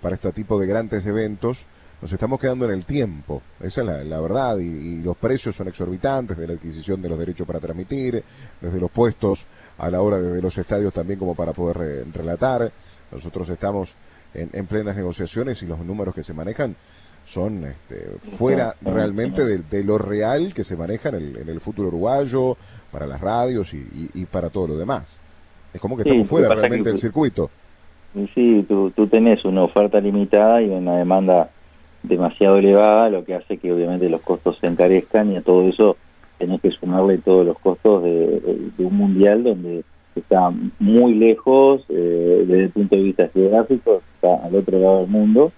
para 0.00 0.14
este 0.14 0.32
tipo 0.32 0.58
de 0.58 0.66
grandes 0.66 1.04
eventos, 1.04 1.66
nos 2.00 2.10
estamos 2.10 2.40
quedando 2.40 2.64
en 2.64 2.70
el 2.70 2.86
tiempo. 2.86 3.42
Esa 3.60 3.82
es 3.82 4.06
la, 4.06 4.20
verdad. 4.22 4.56
Y, 4.56 5.02
los 5.02 5.18
precios 5.18 5.54
son 5.54 5.68
exorbitantes 5.68 6.38
de 6.38 6.46
la 6.46 6.54
adquisición 6.54 7.02
de 7.02 7.10
los 7.10 7.18
derechos 7.18 7.46
para 7.46 7.60
transmitir, 7.60 8.24
desde 8.58 8.80
los 8.80 8.90
puestos 8.90 9.46
a 9.76 9.90
la 9.90 10.00
hora 10.00 10.18
de, 10.18 10.40
los 10.40 10.56
estadios 10.56 10.94
también 10.94 11.18
como 11.18 11.34
para 11.34 11.52
poder 11.52 12.06
relatar. 12.10 12.72
Nosotros 13.12 13.50
estamos 13.50 13.94
en, 14.34 14.66
plenas 14.66 14.96
negociaciones 14.96 15.62
y 15.62 15.66
los 15.66 15.78
números 15.80 16.14
que 16.14 16.22
se 16.22 16.34
manejan 16.34 16.76
son 17.24 17.64
este, 17.64 18.16
fuera 18.36 18.74
realmente 18.80 19.44
de, 19.44 19.84
lo 19.84 19.98
real 19.98 20.52
que 20.54 20.64
se 20.64 20.76
maneja 20.76 21.10
en 21.10 21.14
el, 21.16 21.36
en 21.38 21.48
el 21.48 21.60
fútbol 21.60 21.86
uruguayo, 21.86 22.56
para 22.90 23.06
las 23.06 23.20
radios 23.20 23.72
y, 23.74 24.24
para 24.26 24.50
todo 24.50 24.68
lo 24.68 24.76
demás. 24.76 25.18
Es 25.72 25.80
como 25.80 25.96
que 25.96 26.02
estamos 26.02 26.26
fuera 26.26 26.54
realmente 26.54 26.90
del 26.90 26.98
circuito. 26.98 27.50
Sí, 28.34 28.64
tú, 28.68 28.90
tú 28.90 29.06
tenés 29.06 29.44
una 29.44 29.62
oferta 29.62 30.00
limitada 30.00 30.60
y 30.60 30.68
una 30.68 30.96
demanda 30.96 31.50
demasiado 32.02 32.56
elevada, 32.56 33.08
lo 33.08 33.24
que 33.24 33.34
hace 33.34 33.58
que 33.58 33.72
obviamente 33.72 34.08
los 34.08 34.22
costos 34.22 34.58
se 34.60 34.66
encarezcan 34.66 35.32
y 35.32 35.36
a 35.36 35.42
todo 35.42 35.68
eso 35.68 35.96
tenés 36.38 36.60
que 36.60 36.70
sumarle 36.70 37.18
todos 37.18 37.46
los 37.46 37.58
costos 37.58 38.02
de, 38.02 38.70
un 38.78 38.96
mundial 38.96 39.44
donde 39.44 39.84
está 40.16 40.52
muy 40.78 41.14
lejos 41.14 41.82
eh, 41.88 42.44
desde 42.46 42.64
el 42.64 42.70
punto 42.70 42.96
de 42.96 43.02
vista 43.02 43.28
geográfico, 43.28 44.02
está 44.14 44.44
al 44.44 44.54
otro 44.54 44.78
lado 44.78 44.98
del 45.00 45.08
mundo, 45.08 45.52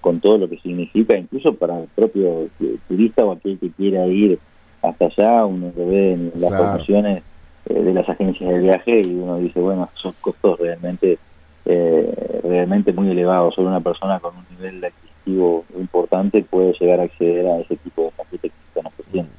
con 0.00 0.20
todo 0.20 0.38
lo 0.38 0.48
que 0.48 0.58
significa, 0.58 1.16
incluso 1.16 1.54
para 1.54 1.80
el 1.80 1.88
propio 1.88 2.48
turista 2.88 3.24
o 3.24 3.32
aquel 3.32 3.58
que 3.58 3.70
quiera 3.70 4.06
ir 4.06 4.38
hasta 4.82 5.06
allá, 5.06 5.44
uno 5.44 5.72
lo 5.76 5.86
ve 5.86 6.12
en 6.12 6.32
las 6.36 6.50
promociones 6.52 7.22
eh, 7.66 7.74
de 7.74 7.92
las 7.92 8.08
agencias 8.08 8.48
de 8.48 8.58
viaje 8.58 9.00
y 9.00 9.14
uno 9.14 9.38
dice, 9.38 9.60
bueno, 9.60 9.90
son 9.94 10.14
costos 10.20 10.58
realmente 10.58 11.18
eh, 11.64 12.40
realmente 12.42 12.92
muy 12.92 13.10
elevados. 13.10 13.54
Solo 13.54 13.68
una 13.68 13.80
persona 13.80 14.18
con 14.20 14.34
un 14.36 14.44
nivel 14.56 14.84
adquisitivo 14.84 15.64
importante 15.76 16.42
puede 16.42 16.72
llegar 16.80 17.00
a 17.00 17.04
acceder 17.04 17.46
a 17.46 17.58
ese 17.60 17.76
tipo 17.76 18.04
de 18.04 18.10
paquetes 18.12 18.52
que 18.52 18.68
están 18.68 18.86
ofreciendo. 18.86 19.30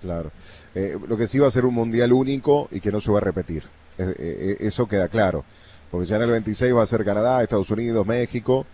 Claro. 0.00 0.30
Eh, 0.74 0.96
lo 1.06 1.16
que 1.16 1.26
sí 1.26 1.38
va 1.38 1.48
a 1.48 1.50
ser 1.50 1.64
un 1.64 1.74
mundial 1.74 2.12
único 2.12 2.68
y 2.70 2.80
que 2.80 2.92
no 2.92 3.00
se 3.00 3.12
va 3.12 3.18
a 3.18 3.22
repetir. 3.22 3.64
Eso 3.98 4.86
queda 4.86 5.08
claro. 5.08 5.44
Porque 5.90 6.06
ya 6.06 6.16
en 6.16 6.22
el 6.22 6.30
26 6.30 6.74
va 6.74 6.82
a 6.82 6.86
ser 6.86 7.04
Canadá, 7.04 7.42
Estados 7.42 7.70
Unidos, 7.70 8.06
México 8.06 8.66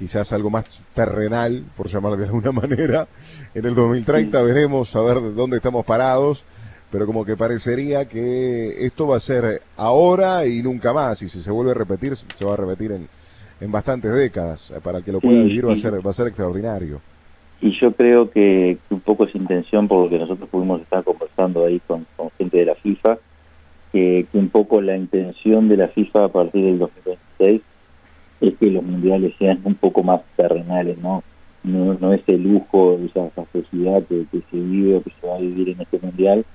quizás 0.00 0.32
algo 0.32 0.48
más 0.48 0.82
terrenal, 0.94 1.62
por 1.76 1.86
llamarlo 1.86 2.16
de 2.16 2.24
alguna 2.24 2.52
manera. 2.62 3.06
En 3.54 3.66
el 3.66 3.74
2030 3.74 4.40
veremos 4.40 4.96
a 4.96 5.02
ver 5.02 5.34
dónde 5.34 5.58
estamos 5.58 5.84
parados, 5.84 6.42
pero 6.90 7.04
como 7.04 7.22
que 7.22 7.36
parecería 7.36 8.06
que 8.06 8.86
esto 8.86 9.06
va 9.06 9.18
a 9.18 9.20
ser 9.20 9.60
ahora 9.76 10.46
y 10.46 10.62
nunca 10.62 10.94
más, 10.94 11.22
y 11.22 11.28
si 11.28 11.42
se 11.42 11.50
vuelve 11.50 11.72
a 11.72 11.74
repetir, 11.74 12.16
se 12.16 12.44
va 12.46 12.54
a 12.54 12.56
repetir 12.56 12.92
en, 12.92 13.08
en 13.60 13.70
bastantes 13.70 14.14
décadas. 14.14 14.72
Para 14.82 14.98
el 14.98 15.04
que 15.04 15.12
lo 15.12 15.20
pueda 15.20 15.42
vivir 15.42 15.68
va 15.68 15.74
a 15.74 15.76
ser 15.76 16.04
va 16.04 16.10
a 16.10 16.14
ser 16.14 16.28
extraordinario. 16.28 17.02
Y 17.60 17.78
yo 17.78 17.92
creo 17.92 18.30
que, 18.30 18.78
un 18.88 19.00
poco 19.00 19.24
es 19.24 19.34
intención, 19.34 19.86
porque 19.86 20.18
nosotros 20.18 20.48
pudimos 20.48 20.80
estar 20.80 21.04
conversando 21.04 21.66
ahí 21.66 21.78
con, 21.86 22.06
gente 22.38 22.56
de 22.56 22.64
la 22.64 22.74
FIFA, 22.74 23.18
que, 23.92 24.26
que 24.30 24.38
un 24.38 24.48
poco 24.48 24.80
la 24.80 24.96
intención 24.96 25.68
de 25.68 25.76
la 25.76 25.88
FIFA 25.88 26.24
a 26.24 26.28
partir 26.28 26.64
del 26.64 26.78
2026 26.78 27.62
es 28.40 28.54
que 28.58 28.70
los 28.70 28.82
mundiales 28.82 29.34
sean 29.38 29.60
un 29.64 29.74
poco 29.74 30.02
más 30.02 30.22
terrenales, 30.36 30.98
¿no? 30.98 31.22
No, 31.62 31.94
no 31.94 32.14
es 32.14 32.22
el 32.26 32.42
lujo, 32.42 32.98
esa 33.04 33.28
facilidad 33.30 34.02
que, 34.04 34.24
se 34.32 34.56
vive 34.56 34.96
o 34.96 35.02
que 35.02 35.12
se 35.20 35.26
va 35.26 35.36
a 35.36 35.40
vivir 35.40 35.68
en 35.68 35.80
este 35.80 35.98
mundial, 35.98 36.46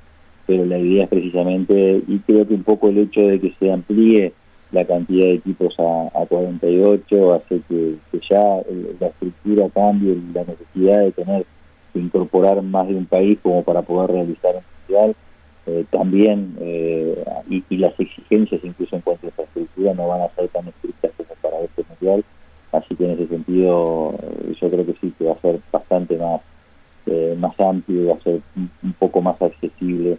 pero 0.47 0.65
la 0.65 0.79
idea 0.79 1.03
es 1.03 1.09
precisamente, 1.09 2.01
y 2.07 2.19
creo 2.19 2.47
que 2.47 2.55
un 2.55 2.63
poco 2.63 2.89
el 2.89 2.97
hecho 2.97 3.21
de 3.21 3.39
que 3.39 3.53
se 3.59 3.71
amplíe 3.71 4.33
la 4.71 4.83
cantidad 4.85 5.25
de 5.25 5.35
equipos 5.35 5.75
a, 5.79 6.21
a 6.21 6.25
48 6.25 7.33
hace 7.33 7.61
que, 7.69 7.97
ya 8.29 8.61
la 8.99 9.07
estructura 9.07 9.69
cambie, 9.69 10.17
la 10.33 10.43
necesidad 10.43 11.01
de 11.01 11.11
tener 11.11 11.45
que 11.93 11.99
incorporar 11.99 12.61
más 12.63 12.87
de 12.87 12.95
un 12.95 13.05
país 13.05 13.37
como 13.43 13.63
para 13.63 13.83
poder 13.83 14.11
realizar 14.11 14.55
un 14.55 14.63
mundial. 14.79 15.15
Eh, 15.67 15.85
también, 15.89 16.55
eh, 16.59 17.25
y, 17.49 17.63
y, 17.69 17.77
las 17.77 17.99
exigencias 17.99 18.63
incluso 18.63 18.95
en 18.95 19.01
cuanto 19.01 19.25
a 19.25 19.29
infraestructura 19.29 19.95
no 19.95 20.07
van 20.07 20.21
a 20.21 20.35
ser 20.35 20.47
tan 20.49 20.67
estrictas 20.67 21.11
este 21.63 21.83
mundial. 21.89 22.23
Así 22.71 22.95
que 22.95 23.05
en 23.05 23.11
ese 23.11 23.27
sentido 23.27 24.15
eh, 24.21 24.55
yo 24.59 24.69
creo 24.69 24.85
que 24.85 24.95
sí, 25.01 25.13
que 25.17 25.25
va 25.25 25.33
a 25.33 25.41
ser 25.41 25.59
bastante 25.71 26.17
más, 26.17 26.41
eh, 27.05 27.35
más 27.39 27.57
amplio 27.59 28.01
y 28.01 28.05
va 28.05 28.15
a 28.15 28.21
ser 28.21 28.41
un, 28.55 28.93
poco 28.93 29.21
más 29.21 29.41
accesible 29.41 30.17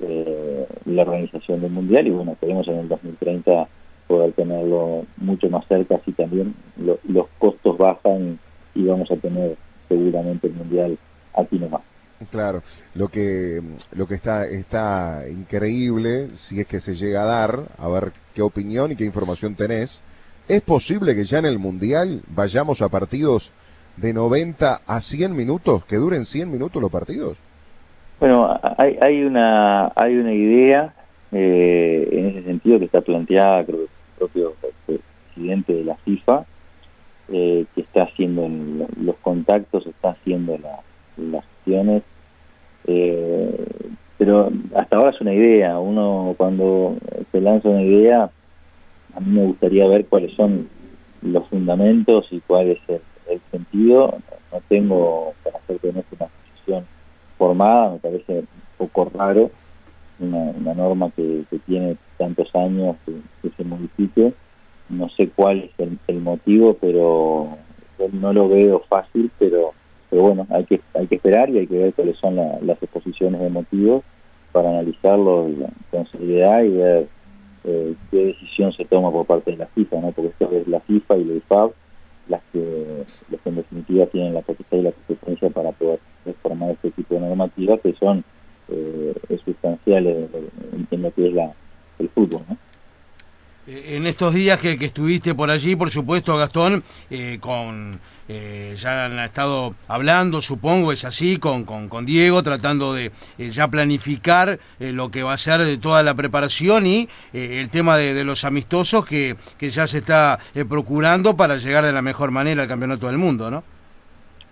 eh, 0.00 0.66
la 0.86 1.02
organización 1.02 1.60
del 1.60 1.72
mundial 1.72 2.06
y 2.06 2.10
bueno, 2.10 2.32
esperemos 2.32 2.66
en 2.68 2.78
el 2.78 2.88
2030 2.88 3.68
poder 4.06 4.32
tenerlo 4.32 5.04
mucho 5.18 5.50
más 5.50 5.66
cerca, 5.66 5.96
así 5.96 6.12
también 6.12 6.54
los 6.78 7.26
costos 7.38 7.76
bajan 7.76 8.38
y 8.74 8.84
vamos 8.84 9.10
a 9.10 9.16
tener 9.16 9.56
seguramente 9.88 10.46
el 10.46 10.54
mundial 10.54 10.98
aquí 11.34 11.58
nomás. 11.58 11.82
Claro, 12.30 12.62
lo 12.94 13.08
que 13.08 13.62
lo 13.92 14.08
que 14.08 14.14
está 14.14 14.46
está 14.46 15.22
increíble 15.30 16.30
si 16.34 16.60
es 16.60 16.66
que 16.66 16.80
se 16.80 16.94
llega 16.94 17.22
a 17.22 17.26
dar, 17.26 17.62
a 17.78 17.88
ver 17.88 18.12
qué 18.34 18.42
opinión 18.42 18.90
y 18.90 18.96
qué 18.96 19.04
información 19.04 19.54
tenés 19.54 20.02
¿Es 20.48 20.62
posible 20.62 21.14
que 21.14 21.24
ya 21.24 21.40
en 21.40 21.44
el 21.44 21.58
Mundial 21.58 22.22
vayamos 22.34 22.80
a 22.80 22.88
partidos 22.88 23.52
de 23.98 24.14
90 24.14 24.80
a 24.86 25.00
100 25.00 25.36
minutos, 25.36 25.84
que 25.84 25.96
duren 25.96 26.24
100 26.24 26.50
minutos 26.50 26.80
los 26.80 26.90
partidos? 26.90 27.36
Bueno, 28.18 28.58
hay, 28.78 28.96
hay, 29.02 29.24
una, 29.24 29.92
hay 29.94 30.16
una 30.16 30.32
idea 30.32 30.94
eh, 31.32 32.08
en 32.10 32.26
ese 32.28 32.44
sentido 32.44 32.78
que 32.78 32.86
está 32.86 33.02
planteada, 33.02 33.62
creo 33.66 33.76
que 33.76 33.82
el 33.82 34.16
propio 34.16 34.54
presidente 34.86 35.74
de 35.74 35.84
la 35.84 35.96
FIFA, 35.96 36.46
eh, 37.28 37.66
que 37.74 37.82
está 37.82 38.04
haciendo 38.04 38.48
los 39.02 39.16
contactos, 39.16 39.86
está 39.86 40.12
haciendo 40.12 40.58
las 41.18 41.44
eh, 42.86 43.66
pero 44.16 44.50
hasta 44.74 44.96
ahora 44.96 45.10
es 45.10 45.20
una 45.20 45.34
idea. 45.34 45.78
Uno 45.78 46.34
cuando 46.36 46.96
se 47.32 47.40
lanza 47.40 47.68
una 47.68 47.82
idea 47.82 48.30
a 49.14 49.20
mí 49.20 49.32
me 49.32 49.46
gustaría 49.46 49.86
ver 49.88 50.06
cuáles 50.06 50.32
son 50.36 50.68
los 51.22 51.46
fundamentos 51.48 52.26
y 52.30 52.40
cuál 52.40 52.68
es 52.68 52.78
el, 52.88 53.00
sentido. 53.50 54.18
No 54.52 54.60
tengo, 54.68 55.34
para 55.42 55.58
hacer 55.58 55.78
con 55.80 55.96
esto 55.96 56.16
una 56.18 56.28
posición 56.28 56.86
formada, 57.36 57.92
me 57.92 57.98
parece 57.98 58.38
un 58.38 58.46
poco 58.78 59.10
raro 59.14 59.50
una, 60.20 60.74
norma 60.74 61.10
que, 61.14 61.44
tiene 61.66 61.96
tantos 62.16 62.54
años 62.54 62.96
que, 63.04 63.50
se 63.56 63.64
modifique. 63.64 64.32
No 64.88 65.08
sé 65.10 65.28
cuál 65.28 65.70
es 65.78 65.98
el, 66.06 66.20
motivo, 66.20 66.74
pero 66.80 67.58
no 68.12 68.32
lo 68.32 68.48
veo 68.48 68.82
fácil, 68.88 69.30
pero, 69.38 69.72
pero 70.10 70.22
bueno, 70.22 70.46
hay 70.50 70.64
que, 70.64 70.80
hay 70.94 71.06
que 71.06 71.16
esperar 71.16 71.50
y 71.50 71.58
hay 71.58 71.66
que 71.66 71.78
ver 71.78 71.94
cuáles 71.94 72.16
son 72.18 72.36
las 72.36 72.82
exposiciones 72.82 73.40
de 73.40 73.50
motivos 73.50 74.02
para 74.52 74.70
analizarlo 74.70 75.48
con 75.90 76.06
seriedad 76.08 76.62
y 76.62 76.70
ver 76.70 77.08
eh, 77.64 77.94
qué 78.10 78.26
decisión 78.26 78.72
se 78.72 78.84
toma 78.84 79.12
por 79.12 79.26
parte 79.26 79.50
de 79.50 79.58
la 79.58 79.66
FIFA, 79.66 80.00
¿no? 80.00 80.12
porque 80.12 80.30
esto 80.30 80.50
es 80.52 80.66
la 80.68 80.80
FIFA 80.80 81.16
y 81.18 81.24
la 81.24 81.34
IFAB 81.34 81.72
las 82.28 82.42
que, 82.52 83.04
las 83.30 83.46
en 83.46 83.56
definitiva 83.56 84.06
tienen 84.06 84.34
la 84.34 84.42
capacidad 84.42 84.78
y 84.78 84.82
la 84.82 84.92
competencia 84.92 85.50
para 85.50 85.72
poder 85.72 85.98
reformar 86.24 86.70
este 86.70 86.90
tipo 86.90 87.14
de 87.14 87.20
normativas 87.20 87.80
que 87.80 87.94
son 87.94 88.24
eh, 88.68 89.14
sustanciales 89.44 90.28
en, 90.90 91.02
lo 91.02 91.10
que 91.12 91.28
es 91.28 91.34
la, 91.34 91.52
el 91.98 92.08
fútbol. 92.10 92.42
¿no? 92.48 92.56
Eh, 93.68 93.96
en 93.96 94.06
estos 94.06 94.32
días 94.32 94.58
que, 94.58 94.72
estuviste 94.72 95.34
por 95.34 95.50
allí, 95.50 95.76
por 95.76 95.90
supuesto, 95.90 96.38
Gastón, 96.38 96.82
eh, 97.10 97.36
con 97.38 98.00
eh, 98.26 98.74
ya 98.76 99.04
han 99.04 99.18
estado 99.18 99.74
hablando, 99.88 100.40
supongo, 100.40 100.90
es 100.90 101.04
así, 101.04 101.36
con, 101.36 101.64
con, 101.64 102.06
Diego, 102.06 102.42
tratando 102.42 102.94
de 102.94 103.10
ya 103.38 103.68
planificar 103.68 104.58
lo 104.78 105.10
que 105.10 105.22
va 105.22 105.34
a 105.34 105.36
ser 105.36 105.60
de 105.62 105.76
toda 105.76 106.02
la 106.02 106.14
preparación 106.14 106.86
y 106.86 107.08
el 107.32 107.68
tema 107.70 107.96
de, 107.96 108.24
los 108.24 108.44
amistosos 108.44 109.04
que, 109.04 109.36
que 109.58 109.70
ya 109.70 109.86
se 109.86 109.98
está 109.98 110.38
procurando 110.68 111.36
para 111.36 111.56
llegar 111.56 111.84
de 111.84 111.92
la 111.92 112.02
mejor 112.02 112.30
manera 112.30 112.62
al 112.62 112.68
Campeonato 112.68 113.06
del 113.06 113.18
Mundo, 113.18 113.50
¿no? 113.50 113.64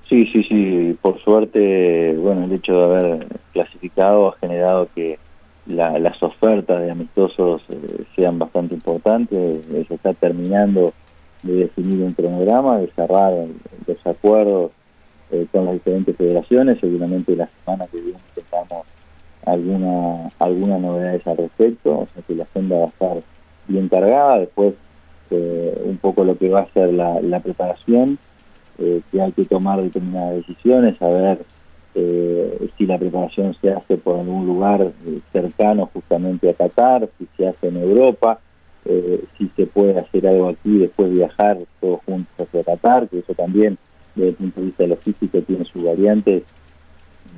Sí, 0.09 0.27
sí, 0.33 0.43
sí, 0.45 0.97
por 1.03 1.21
suerte, 1.23 2.15
bueno, 2.17 2.45
el 2.45 2.53
hecho 2.53 2.73
de 2.73 2.85
haber 2.85 3.27
clasificado 3.53 4.29
ha 4.29 4.39
generado 4.39 4.89
que 4.95 5.19
las 5.67 6.23
ofertas 6.23 6.81
de 6.81 6.91
amistosos 6.91 7.63
eh, 7.69 8.05
sean 8.15 8.39
bastante 8.39 8.75
importantes. 8.75 9.67
Eh, 9.69 9.85
se 9.89 9.95
está 9.95 10.15
terminando 10.15 10.93
de 11.43 11.55
definir 11.55 12.03
un 12.03 12.13
cronograma, 12.13 12.79
de 12.79 12.91
cerrar 12.93 13.33
los 13.87 14.07
acuerdos 14.07 14.73
eh, 15.31 15.47
con 15.51 15.65
las 15.67 15.75
diferentes 15.75 16.17
federaciones. 16.17 16.79
Seguramente 16.81 17.35
la 17.37 17.49
semana 17.65 17.87
que 17.89 18.01
viene 18.01 18.19
tengamos 18.35 18.87
alguna 19.45 20.31
algunas 20.39 20.81
novedades 20.81 21.27
al 21.27 21.37
respecto, 21.37 22.01
o 22.01 22.09
sea 22.13 22.23
que 22.23 22.35
la 22.35 22.45
agenda 22.45 22.79
va 22.79 22.85
a 22.85 22.89
estar 22.89 23.23
bien 23.69 23.89
cargada. 23.89 24.39
Después, 24.41 24.75
un 25.31 25.99
poco 26.01 26.25
lo 26.25 26.39
que 26.39 26.49
va 26.49 26.61
a 26.61 26.73
ser 26.73 26.95
la, 26.95 27.21
la 27.21 27.41
preparación, 27.41 28.19
que 28.77 29.21
hay 29.21 29.33
que 29.33 29.45
tomar 29.45 29.83
determinadas 29.83 30.37
decisiones, 30.37 31.01
a 31.03 31.09
ver 31.09 31.39
eh, 31.99 32.69
si 32.77 32.85
la 32.85 32.99
preparación 32.99 33.57
se 33.63 33.73
hace 33.73 33.97
por 33.97 34.21
algún 34.21 34.47
lugar 34.47 34.83
eh, 34.83 35.21
cercano 35.33 35.89
justamente 35.95 36.51
a 36.51 36.53
Qatar, 36.55 37.09
si 37.19 37.27
se 37.39 37.49
hace 37.49 37.69
en 37.69 37.79
Europa, 37.79 38.39
eh, 38.85 39.25
si 39.39 39.51
se 39.57 39.65
puede 39.67 39.99
hacer 39.99 40.27
algo 40.27 40.51
aquí 40.51 40.77
y 40.77 40.79
después 40.81 41.11
viajar 41.11 41.59
todos 41.81 42.01
juntos 42.05 42.31
hacia 42.39 42.65
Qatar, 42.65 43.09
que 43.09 43.21
eso 43.21 43.33
también 43.33 43.79
desde 44.15 44.29
el 44.29 44.35
punto 44.35 44.61
de 44.61 44.67
vista 44.67 44.87
logístico 44.87 45.41
tiene 45.41 45.65
sus 45.65 45.85
variantes, 45.85 46.43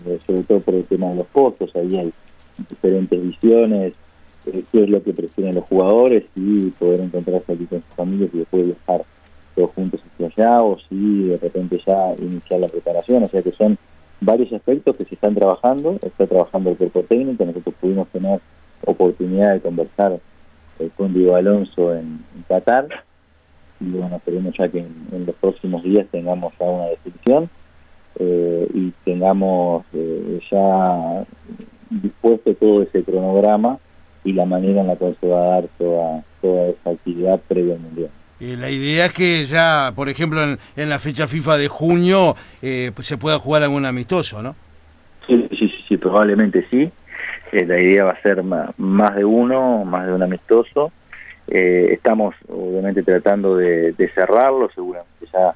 eh, 0.07 0.19
sobre 0.27 0.43
todo 0.43 0.61
por 0.61 0.75
el 0.75 0.85
tema 0.87 1.11
de 1.11 1.17
los 1.17 1.29
costos, 1.29 1.71
ahí 1.77 1.97
hay 1.97 2.13
diferentes 2.69 3.23
visiones, 3.23 3.93
qué 4.45 4.83
es 4.83 4.89
lo 4.89 5.03
que 5.05 5.13
prefieren 5.13 5.55
los 5.55 5.65
jugadores 5.67 6.25
y 6.35 6.71
poder 6.71 7.01
encontrarse 7.01 7.53
aquí 7.53 7.67
con 7.67 7.81
sus 7.83 7.95
familias 7.95 8.31
y 8.33 8.39
después 8.39 8.67
viajar 8.67 9.05
todos 9.55 9.71
juntos 9.71 10.01
hacia 10.15 10.27
allá 10.27 10.63
o 10.63 10.79
si 10.89 11.25
de 11.29 11.37
repente 11.37 11.81
ya 11.87 12.15
iniciar 12.19 12.59
la 12.59 12.69
preparación, 12.69 13.23
o 13.23 13.29
sea 13.29 13.43
que 13.43 13.53
son 13.53 13.79
varios 14.21 14.53
aspectos 14.53 14.97
que 14.97 15.05
se 15.05 15.15
están 15.15 15.35
trabajando, 15.35 15.99
está 16.03 16.27
trabajando 16.27 16.71
el 16.71 16.77
cuerpo 16.77 17.03
técnico, 17.03 17.45
nosotros 17.45 17.75
pudimos 17.81 18.09
tener 18.09 18.41
oportunidad 18.85 19.55
de 19.55 19.61
conversar 19.61 20.21
eh, 20.79 20.91
con 20.97 21.15
Diego 21.15 21.37
Alonso 21.37 21.95
en, 21.95 22.25
Qatar. 22.49 22.89
Y 23.81 23.91
bueno, 23.91 24.17
esperemos 24.17 24.55
ya 24.59 24.69
que 24.69 24.81
en, 24.81 25.27
los 25.27 25.35
próximos 25.37 25.83
días 25.85 26.07
tengamos 26.11 26.53
ya 26.59 26.67
una 26.67 26.87
definición 26.87 27.49
eh, 28.19 28.69
y 28.75 28.91
tengamos 29.05 29.85
eh, 29.93 30.41
ya 30.51 31.25
dispuesto 31.91 32.55
todo 32.55 32.83
ese 32.83 33.05
cronograma 33.05 33.79
y 34.25 34.33
la 34.33 34.45
manera 34.45 34.81
en 34.81 34.89
la 34.89 34.97
cual 34.97 35.17
se 35.21 35.29
va 35.29 35.43
a 35.43 35.49
dar 35.49 35.69
toda, 35.79 36.25
toda 36.43 36.69
esa 36.69 36.91
actividad 36.91 37.41
previa 37.47 37.75
al 37.75 37.81
Mundial. 37.81 38.11
Eh, 38.41 38.57
la 38.57 38.71
idea 38.71 39.07
es 39.07 39.13
que 39.13 39.45
ya, 39.47 39.93
por 39.95 40.09
ejemplo, 40.09 40.41
en, 40.43 40.89
la 40.89 40.99
fecha 40.99 41.27
FIFA 41.27 41.57
de 41.57 41.69
junio 41.69 42.37
eh, 42.63 42.93
pues 42.95 43.07
se 43.07 43.19
pueda 43.19 43.39
jugar 43.39 43.63
algún 43.63 43.85
amistoso, 43.85 44.43
¿no? 44.43 44.55
Sí, 45.27 45.49
sí, 45.59 45.73
sí, 45.89 45.97
probablemente 45.97 46.65
sí. 46.71 46.91
Eh, 47.53 47.67
la 47.67 47.81
idea 47.81 48.05
va 48.05 48.13
a 48.13 48.23
ser 48.23 48.43
más, 48.43 49.17
de 49.17 49.25
uno, 49.25 49.85
más 49.85 50.07
de 50.07 50.13
un 50.13 50.23
amistoso. 50.23 50.93
estamos, 51.49 52.35
obviamente, 52.49 53.03
tratando 53.03 53.57
de, 53.57 53.95
cerrarlo. 54.15 54.71
Seguramente 54.75 55.27
ya 55.33 55.55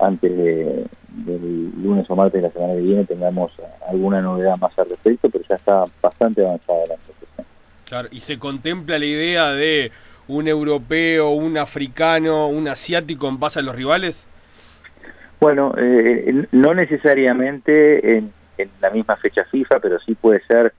antes 0.00 0.36
de, 0.36 0.86
del 1.08 1.72
lunes 1.82 2.08
o 2.10 2.14
martes 2.14 2.42
de 2.42 2.48
la 2.48 2.52
semana 2.52 2.74
que 2.74 2.80
viene 2.80 3.04
tengamos 3.04 3.52
alguna 3.88 4.20
novedad 4.20 4.56
más 4.58 4.78
al 4.78 4.90
respecto, 4.90 5.30
pero 5.30 5.44
ya 5.48 5.56
está 5.56 5.84
bastante 6.02 6.44
avanzada 6.44 6.78
la 6.80 6.96
negociación. 6.96 7.46
Claro, 7.86 8.08
y 8.12 8.20
se 8.20 8.38
contempla 8.38 8.98
la 8.98 9.06
idea 9.06 9.52
de 9.52 9.90
un 10.28 10.46
europeo, 10.46 11.30
un 11.30 11.56
africano, 11.56 12.48
un 12.48 12.68
asiático 12.68 13.28
en 13.28 13.40
base 13.40 13.58
a 13.58 13.62
los 13.62 13.74
rivales? 13.74 14.26
Bueno, 15.40 15.72
eh, 15.78 16.46
no 16.52 16.74
necesariamente 16.74 18.18
en, 18.18 18.32
la 18.80 18.90
misma 18.90 19.16
fecha 19.16 19.44
FIFA, 19.44 19.78
pero 19.80 19.98
sí 20.00 20.14
puede 20.14 20.40
ser 20.46 20.72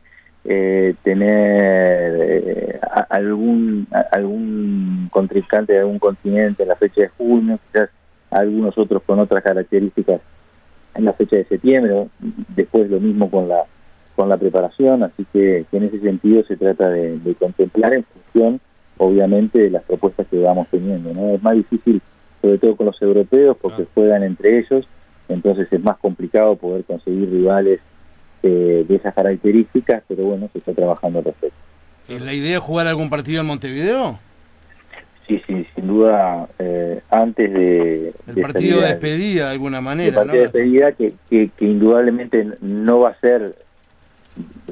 eh, 0.44 0.96
tener 1.02 2.16
eh, 2.20 2.80
algún 3.10 3.88
algún 4.12 5.08
contrincante 5.12 5.74
de 5.74 5.80
algún 5.80 6.00
continente 6.00 6.64
en 6.64 6.70
la 6.70 6.76
fecha 6.76 7.02
de 7.02 7.08
junio, 7.08 7.58
quizás 7.68 7.90
algunos 8.32 8.78
otros 8.78 9.02
con 9.04 9.20
otras 9.20 9.44
características 9.44 10.20
en 10.96 11.06
la 11.06 11.14
fecha 11.14 11.38
de 11.38 11.46
septiembre, 11.46 12.08
después 12.50 12.90
lo 12.90 13.00
mismo 13.00 13.32
con 13.32 13.48
la 13.48 13.64
con 14.18 14.28
la 14.28 14.38
preparación, 14.38 15.04
así 15.04 15.26
que, 15.32 15.66
en 15.72 15.84
ese 15.84 16.02
sentido 16.02 16.44
se 16.44 16.58
trata 16.58 16.90
de, 16.90 17.18
de 17.20 17.36
contemplar 17.36 17.94
en 17.94 18.04
función 18.04 18.60
obviamente 19.00 19.60
de 19.60 19.70
las 19.72 19.84
propuestas 19.84 20.28
que 20.28 20.38
vamos 20.38 20.68
teniendo. 20.70 21.14
¿no? 21.14 21.34
Es 21.34 21.42
más 21.42 21.56
difícil, 21.56 22.02
sobre 22.42 22.58
todo 22.60 22.76
con 22.76 22.86
los 22.86 23.02
europeos, 23.02 23.58
porque 23.60 23.88
juegan 23.94 24.24
entre 24.24 24.60
ellos, 24.60 24.88
entonces 25.28 25.68
es 25.72 25.82
más 25.82 25.98
complicado 25.98 26.56
poder 26.56 26.84
conseguir 26.84 27.30
rivales 27.32 27.80
eh, 28.44 28.86
de 28.88 28.96
esas 28.96 29.14
características, 29.16 30.04
pero 30.08 30.24
bueno, 30.26 30.50
se 30.52 30.60
está 30.60 30.74
trabajando 30.74 31.20
al 31.20 31.26
respecto. 31.26 31.58
¿Es 32.08 32.22
la 32.22 32.34
idea 32.34 32.54
de 32.54 32.60
jugar 32.60 32.88
algún 32.88 33.10
partido 33.10 33.42
en 33.42 33.48
Montevideo? 33.48 34.20
Sí, 35.28 35.42
sí, 35.46 35.66
sin 35.76 35.88
duda, 35.88 36.50
eh, 36.58 37.02
antes 37.10 37.54
de... 37.54 38.14
El 38.28 38.42
partido 38.42 38.82
de 38.82 38.88
despedida, 38.88 39.46
de 39.46 39.52
alguna 39.52 39.80
manera. 39.80 40.10
El 40.10 40.16
partido 40.16 40.38
de 40.38 40.42
despedida 40.42 40.92
que, 40.94 41.14
que, 41.30 41.52
que 41.56 41.66
indudablemente 41.66 42.48
no 42.62 43.02
va 43.02 43.10
a 43.10 43.20
ser, 43.20 43.56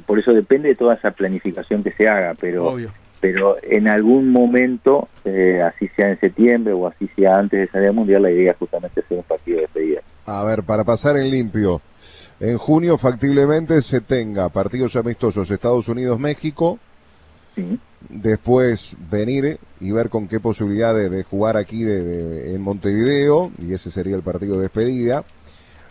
por 0.07 0.17
eso 0.17 0.33
depende 0.33 0.69
de 0.69 0.75
toda 0.75 0.95
esa 0.95 1.11
planificación 1.11 1.83
que 1.83 1.91
se 1.91 2.07
haga, 2.09 2.35
pero... 2.39 2.65
Obvio 2.65 2.91
pero 3.19 3.57
en 3.63 3.89
algún 3.89 4.31
momento, 4.31 5.07
eh, 5.25 5.61
así 5.61 5.87
sea 5.95 6.09
en 6.09 6.19
septiembre 6.19 6.73
o 6.73 6.87
así 6.87 7.07
sea 7.15 7.35
antes 7.35 7.59
de 7.59 7.67
salir 7.67 7.89
al 7.89 7.95
mundial, 7.95 8.21
la 8.21 8.31
idea 8.31 8.51
es 8.51 8.57
justamente 8.57 9.01
hacer 9.01 9.17
un 9.17 9.23
partido 9.23 9.57
de 9.57 9.61
despedida. 9.63 10.01
A 10.25 10.43
ver, 10.43 10.63
para 10.63 10.83
pasar 10.83 11.17
en 11.17 11.29
limpio, 11.29 11.81
en 12.39 12.57
junio 12.57 12.97
factiblemente 12.97 13.81
se 13.81 14.01
tenga 14.01 14.49
partidos 14.49 14.95
amistosos 14.95 15.49
Estados 15.49 15.87
Unidos-México, 15.87 16.79
después 18.09 18.95
venir 19.09 19.57
y 19.79 19.91
ver 19.91 20.09
con 20.09 20.27
qué 20.27 20.39
posibilidad 20.39 20.93
de, 20.93 21.23
jugar 21.23 21.57
aquí 21.57 21.83
de, 21.83 22.53
en 22.53 22.61
Montevideo, 22.61 23.51
y 23.57 23.73
ese 23.73 23.89
sería 23.89 24.15
el 24.15 24.21
partido 24.21 24.57
de 24.57 24.63
despedida. 24.63 25.23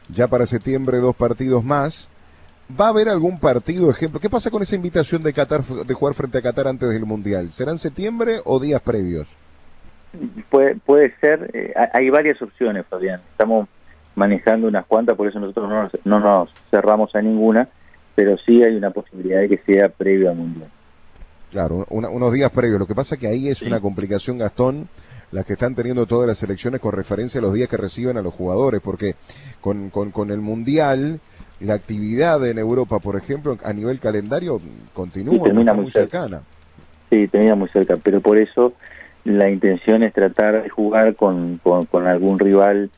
Ya 0.08 0.28
para 0.28 0.46
septiembre 0.46 0.98
dos 0.98 1.16
partidos 1.16 1.64
más 1.64 2.08
¿Va 2.68 2.86
a 2.86 2.88
haber 2.88 3.08
algún 3.08 3.38
partido, 3.38 3.88
ejemplo? 3.90 4.18
¿Qué 4.18 4.28
pasa 4.28 4.50
con 4.50 4.60
esa 4.60 4.74
invitación 4.74 5.22
de 5.22 5.32
Qatar 5.32 5.62
de 5.62 5.94
jugar 5.94 6.14
frente 6.14 6.38
a 6.38 6.42
Qatar 6.42 6.66
antes 6.66 6.88
del 6.88 7.06
Mundial? 7.06 7.52
¿Será 7.52 7.70
en 7.70 7.78
septiembre 7.78 8.40
o 8.44 8.58
días 8.58 8.82
previos? 8.82 9.36
Puede, 10.50 10.74
puede 10.76 11.14
ser, 11.20 11.50
eh, 11.52 11.72
hay 11.92 12.10
varias 12.10 12.40
opciones, 12.42 12.84
Fabián. 12.86 13.20
Estamos 13.30 13.68
manejando 14.16 14.66
unas 14.66 14.84
cuantas, 14.86 15.16
por 15.16 15.28
eso 15.28 15.38
nosotros 15.38 15.68
no 15.68 15.82
nos, 15.82 15.92
no 16.04 16.20
nos 16.20 16.50
cerramos 16.70 17.14
a 17.14 17.22
ninguna, 17.22 17.68
pero 18.16 18.36
sí 18.38 18.62
hay 18.64 18.74
una 18.74 18.90
posibilidad 18.90 19.40
de 19.40 19.48
que 19.48 19.58
sea 19.58 19.88
previo 19.88 20.30
al 20.30 20.36
Mundial. 20.36 20.68
Claro, 21.52 21.86
unos 21.90 22.32
días 22.32 22.50
previos. 22.50 22.80
Lo 22.80 22.86
que 22.86 22.94
pasa 22.94 23.16
que 23.16 23.28
ahí 23.28 23.48
es 23.48 23.62
una 23.62 23.78
complicación, 23.80 24.38
Gastón, 24.38 24.88
las 25.30 25.44
que 25.44 25.52
están 25.52 25.74
teniendo 25.74 26.06
todas 26.06 26.26
las 26.26 26.38
selecciones 26.38 26.80
con 26.80 26.92
referencia 26.92 27.38
a 27.38 27.42
los 27.42 27.54
días 27.54 27.68
que 27.68 27.76
reciben 27.76 28.16
a 28.16 28.22
los 28.22 28.34
jugadores, 28.34 28.80
porque 28.80 29.14
con, 29.60 29.90
con, 29.90 30.10
con 30.10 30.30
el 30.30 30.40
Mundial 30.40 31.20
la 31.60 31.74
actividad 31.74 32.46
en 32.46 32.58
Europa, 32.58 32.98
por 32.98 33.16
ejemplo, 33.16 33.56
a 33.64 33.72
nivel 33.72 33.98
calendario, 33.98 34.60
continúa 34.92 35.74
muy, 35.74 35.90
cercana. 35.90 36.42
Sí, 37.10 37.28
termina 37.28 37.54
muy 37.54 37.68
cerca, 37.68 37.96
pero 37.96 38.20
por 38.20 38.38
eso 38.38 38.74
la 39.24 39.50
intención 39.50 40.02
es 40.02 40.12
tratar 40.12 40.62
de 40.62 40.68
jugar 40.68 41.16
con, 41.16 41.60
con, 41.62 42.06
algún 42.06 42.38
rival, 42.38 42.90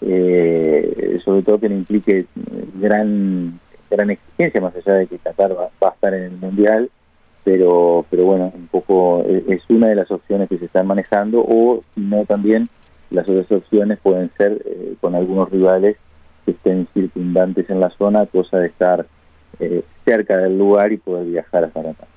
eh, 0.00 1.20
sobre 1.24 1.42
todo 1.42 1.60
que 1.60 1.68
no 1.68 1.76
implique 1.76 2.26
gran 2.74 3.60
gran 3.90 4.10
exigencia, 4.10 4.60
más 4.60 4.74
allá 4.76 4.94
de 4.94 5.06
que 5.08 5.18
Qatar 5.18 5.56
va, 5.56 5.70
a 5.80 5.92
estar 5.92 6.14
en 6.14 6.22
el 6.22 6.36
Mundial, 6.38 6.90
pero 7.44 8.06
pero 8.10 8.24
bueno, 8.24 8.52
un 8.54 8.68
poco 8.68 9.24
e, 9.26 9.44
es 9.48 9.62
una 9.68 9.88
de 9.88 9.96
las 9.96 10.10
opciones 10.10 10.48
que 10.48 10.58
se 10.58 10.66
están 10.66 10.86
manejando, 10.86 11.40
o 11.40 11.82
si 11.94 12.00
no 12.00 12.24
también 12.24 12.68
las 13.10 13.28
otras 13.28 13.50
opciones 13.50 13.98
pueden 14.00 14.30
ser 14.36 14.62
eh, 14.64 14.94
con 15.00 15.14
algunos 15.14 15.50
rivales 15.50 15.96
que 16.50 16.56
estén 16.56 16.88
circundantes 16.92 17.68
en 17.70 17.80
la 17.80 17.90
zona, 17.90 18.26
cosa 18.26 18.58
de 18.58 18.66
estar 18.66 19.06
eh, 19.58 19.84
cerca 20.04 20.36
del 20.36 20.58
lugar 20.58 20.92
y 20.92 20.96
poder 20.96 21.26
viajar 21.26 21.64
hasta 21.64 21.82
Qatar. 21.82 22.08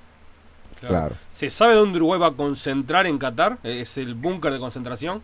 Claro. 0.80 1.16
¿Se 1.32 1.50
sabe 1.50 1.76
dónde 1.76 1.98
Uruguay 1.98 2.20
va 2.20 2.28
a 2.28 2.34
concentrar 2.34 3.06
en 3.06 3.18
Qatar? 3.18 3.58
¿Es 3.64 3.98
el 3.98 4.16
búnker 4.16 4.52
de 4.52 4.60
concentración? 4.60 5.22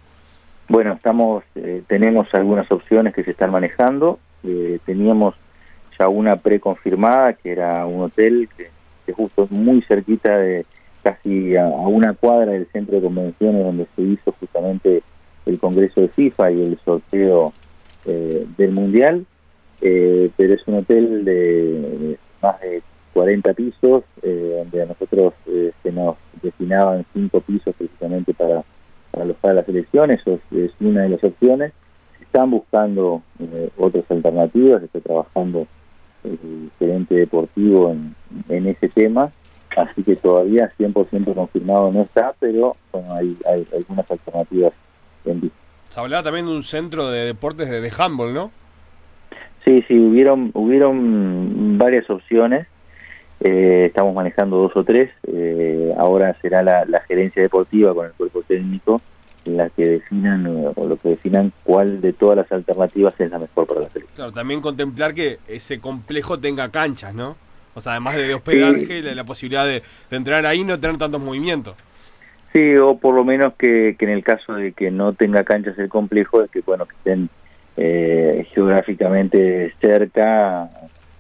Bueno, 0.70 0.94
estamos, 0.94 1.44
eh, 1.56 1.84
tenemos 1.88 2.28
algunas 2.34 2.72
opciones 2.72 3.14
que 3.14 3.24
se 3.24 3.32
están 3.32 3.52
manejando. 3.52 4.20
Eh, 4.44 4.80
teníamos 4.86 5.36
ya 6.00 6.08
una 6.08 6.38
preconfirmada, 6.38 7.34
que 7.34 7.52
era 7.52 7.86
un 7.86 8.04
hotel 8.04 8.48
que, 8.56 8.70
que 9.06 9.14
justo 9.14 9.48
muy 9.50 9.82
cerquita 9.82 10.38
de, 10.38 10.66
casi 11.04 11.56
a, 11.58 11.66
una 11.66 12.14
cuadra 12.14 12.52
del 12.52 12.68
centro 12.72 12.96
de 12.96 13.02
convenciones 13.02 13.64
donde 13.64 13.88
se 13.96 14.02
hizo 14.02 14.32
justamente 14.40 15.04
el 15.46 15.60
Congreso 15.60 16.02
de 16.02 16.10
FIFA 16.10 16.52
y 16.52 16.62
el 16.62 16.80
sorteo 16.86 17.54
eh, 18.10 18.46
del 18.58 18.72
Mundial, 18.72 19.26
eh, 19.82 20.30
pero 20.36 20.54
es 20.54 20.62
un 20.68 20.76
hotel 20.76 21.26
de, 21.26 22.18
más 22.42 22.60
de 22.62 22.82
40 23.14 23.54
pisos, 23.54 24.04
eh, 24.22 24.56
donde 24.58 24.82
a 24.82 24.86
nosotros 24.86 25.34
se 25.46 25.92
nos 25.92 26.18
destinaban 26.42 27.06
cinco 27.14 27.42
pisos 27.42 27.76
precisamente 27.76 28.34
para, 28.34 28.64
para 29.12 29.24
alojar 29.24 29.56
las 29.56 29.70
elecciones, 29.70 30.20
eso 30.22 30.40
es, 30.52 30.72
una 30.80 31.04
de 31.04 31.10
las 31.10 31.24
opciones. 31.24 31.74
Están 32.22 32.52
buscando 32.52 33.24
otras 33.78 34.04
alternativas, 34.10 34.84
está 34.84 35.00
trabajando 35.00 35.66
el 36.24 36.70
gerente 36.78 37.16
deportivo 37.16 37.92
en, 37.92 38.16
en 38.50 38.68
ese 38.68 38.88
tema 38.90 39.32
así 39.78 40.04
que 40.04 40.16
todavía 40.16 40.72
100% 40.78 41.34
confirmado 41.34 41.92
no 41.92 42.02
está, 42.02 42.34
pero 42.40 42.76
bueno, 42.92 43.14
hay, 43.14 43.38
hay 43.48 43.68
algunas 43.74 44.10
alternativas 44.10 44.74
en 45.26 45.42
vista. 45.42 45.58
Se 45.90 46.00
hablaba 46.00 46.24
también 46.24 46.46
de 46.46 46.54
un 46.54 46.64
centro 46.64 47.10
de 47.10 47.26
deportes 47.26 47.70
de, 47.70 47.82
de 47.82 47.92
handball, 47.98 48.34
¿no? 48.34 48.52
Sí, 49.66 49.84
sí, 49.88 50.00
hubieron, 50.00 50.52
hubieron 50.54 51.78
varias 51.78 52.10
opciones. 52.10 52.68
Eh, 53.42 53.86
estamos 53.88 54.14
manejando 54.14 54.58
dos 54.58 54.72
o 54.76 54.84
tres. 54.84 55.12
Eh, 55.28 55.94
ahora 55.98 56.36
será 56.42 56.62
la, 56.64 57.02
gerencia 57.08 57.42
deportiva 57.42 57.94
con 57.94 58.08
el 58.08 58.14
cuerpo 58.14 58.42
técnico 58.48 59.02
la 59.46 59.70
que 59.70 59.88
definan 59.88 60.46
o 60.76 60.86
lo 60.86 60.98
que 60.98 61.10
definan 61.10 61.54
cuál 61.64 62.02
de 62.02 62.14
todas 62.14 62.38
las 62.38 62.52
alternativas 62.52 63.14
es 63.20 63.32
la 63.32 63.40
mejor 63.40 63.66
para 63.66 63.82
la 63.82 63.90
selección. 63.90 64.16
Claro, 64.16 64.32
también 64.32 64.62
contemplar 64.62 65.16
que 65.16 65.40
ese 65.48 65.80
complejo 65.80 66.40
tenga 66.40 66.70
canchas, 66.70 67.16
¿no? 67.16 67.36
O 67.74 67.82
sea, 67.82 67.94
además 67.94 68.16
de 68.16 68.34
hospedaje, 68.34 69.02
la, 69.02 69.24
posibilidad 69.24 69.66
de, 69.66 69.82
entrar 70.12 70.46
ahí 70.46 70.60
y 70.60 70.64
no 70.66 70.80
tener 70.80 70.98
tantos 70.98 71.22
movimientos. 71.22 71.76
Sí, 72.54 72.76
o 72.78 72.98
por 72.98 73.14
lo 73.14 73.24
menos 73.24 73.54
que, 73.56 73.96
en 74.00 74.10
el 74.10 74.24
caso 74.24 74.54
de 74.54 74.74
que 74.74 74.90
no 74.90 75.14
tenga 75.14 75.44
canchas 75.44 75.78
el 75.78 75.90
complejo, 75.90 76.42
es 76.42 76.50
que 76.50 76.62
bueno 76.62 76.86
que 76.88 76.96
estén 76.96 77.30
eh, 77.78 78.48
geográficamente 78.54 79.74
cerca, 79.80 80.70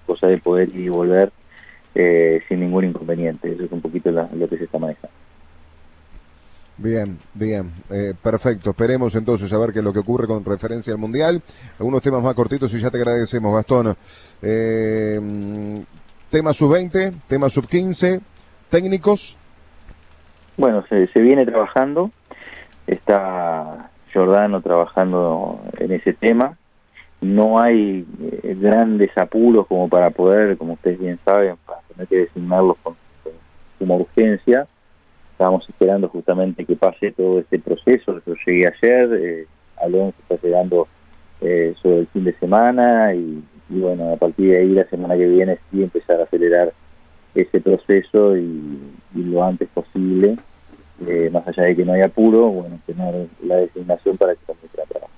cosa 0.06 0.28
de 0.28 0.40
poder 0.40 0.70
ir 0.70 0.86
y 0.86 0.90
volver 0.90 1.32
eh, 1.94 2.42
sin 2.48 2.62
ningún 2.62 2.86
inconveniente. 2.86 3.52
Eso 3.52 3.64
es 3.64 3.72
un 3.72 3.82
poquito 3.82 4.12
lo 4.12 4.50
que 4.50 4.58
se 4.58 4.64
está 4.64 4.80
manejando. 4.80 5.16
Bien, 6.82 7.20
bien, 7.34 7.74
eh, 7.90 8.14
perfecto. 8.22 8.70
Esperemos 8.70 9.14
entonces 9.14 9.52
a 9.52 9.58
ver 9.58 9.74
qué 9.74 9.80
es 9.80 9.86
lo 9.86 9.92
que 9.92 10.00
ocurre 10.00 10.28
con 10.28 10.46
referencia 10.46 10.94
al 10.94 11.00
Mundial. 11.00 11.42
Algunos 11.78 12.02
temas 12.02 12.24
más 12.24 12.34
cortitos 12.36 12.74
y 12.74 12.80
ya 12.80 12.90
te 12.90 12.98
agradecemos, 12.98 13.54
Gastón. 13.54 13.98
Eh, 14.42 15.20
tema 16.30 16.54
sub-20, 16.54 17.22
tema 17.28 17.50
sub-15, 17.50 18.22
técnicos. 18.70 19.39
Bueno, 20.60 20.84
se, 20.90 21.08
se 21.08 21.22
viene 21.22 21.46
trabajando, 21.46 22.12
está 22.86 23.90
Jordano 24.14 24.62
trabajando 24.62 25.60
en 25.78 25.94
ese 25.94 26.14
tema. 26.14 26.58
No 27.22 27.60
hay 27.60 28.06
eh, 28.22 28.58
grandes 28.60 29.10
apuros 29.18 29.66
como 29.68 29.90
para 29.90 30.12
poder, 30.12 30.58
como 30.58 30.74
ustedes 30.74 31.00
bien 31.00 31.20
saben, 31.26 31.56
para 31.66 31.80
tener 31.88 32.08
que 32.08 32.18
designarlos 32.18 32.78
con, 32.84 32.96
una 33.80 33.96
urgencia. 33.96 34.68
Estábamos 35.32 35.68
esperando 35.68 36.10
justamente 36.10 36.66
que 36.66 36.76
pase 36.76 37.12
todo 37.14 37.40
este 37.40 37.60
proceso. 37.60 38.22
Yo 38.26 38.34
llegué 38.46 38.68
ayer, 38.68 39.10
eh, 39.14 39.48
Alonso 39.82 40.18
está 40.28 40.46
llegando 40.46 40.88
eh, 41.42 41.74
sobre 41.82 42.00
el 42.00 42.08
fin 42.08 42.26
de 42.26 42.34
semana 42.34 43.14
y 43.16 43.42
y 43.70 43.80
bueno, 43.80 44.14
a 44.14 44.18
partir 44.18 44.52
de 44.52 44.60
ahí 44.60 44.70
la 44.70 44.90
semana 44.90 45.16
que 45.16 45.28
viene 45.28 45.60
sí 45.70 45.84
empezar 45.84 46.20
a 46.20 46.24
acelerar 46.24 46.74
ese 47.36 47.62
proceso 47.62 48.36
y, 48.36 48.80
lo 49.14 49.44
antes 49.44 49.68
posible, 49.70 50.38
eh, 51.08 51.30
más 51.32 51.48
allá 51.48 51.64
de 51.64 51.76
que 51.76 51.86
no 51.86 51.94
haya 51.94 52.06
apuro, 52.06 52.48
bueno, 52.50 52.80
tener 52.86 53.28
la 53.44 53.56
designación 53.58 54.18
para 54.18 54.36
que 54.36 54.46
comience 54.46 54.82
a 54.82 54.86
trabajar. 54.86 55.16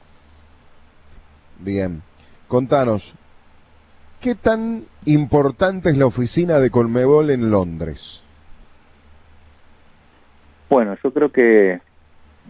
Bien, 1.59 2.01
contanos, 2.47 3.15
¿qué 4.19 4.35
tan 4.35 4.85
importante 5.05 5.89
es 5.89 5.97
la 5.97 6.05
oficina 6.05 6.59
de 6.59 6.69
Colmebol 6.69 7.29
en 7.29 7.49
Londres? 7.49 8.23
Bueno, 10.69 10.95
yo 11.03 11.11
creo 11.11 11.31
que 11.31 11.81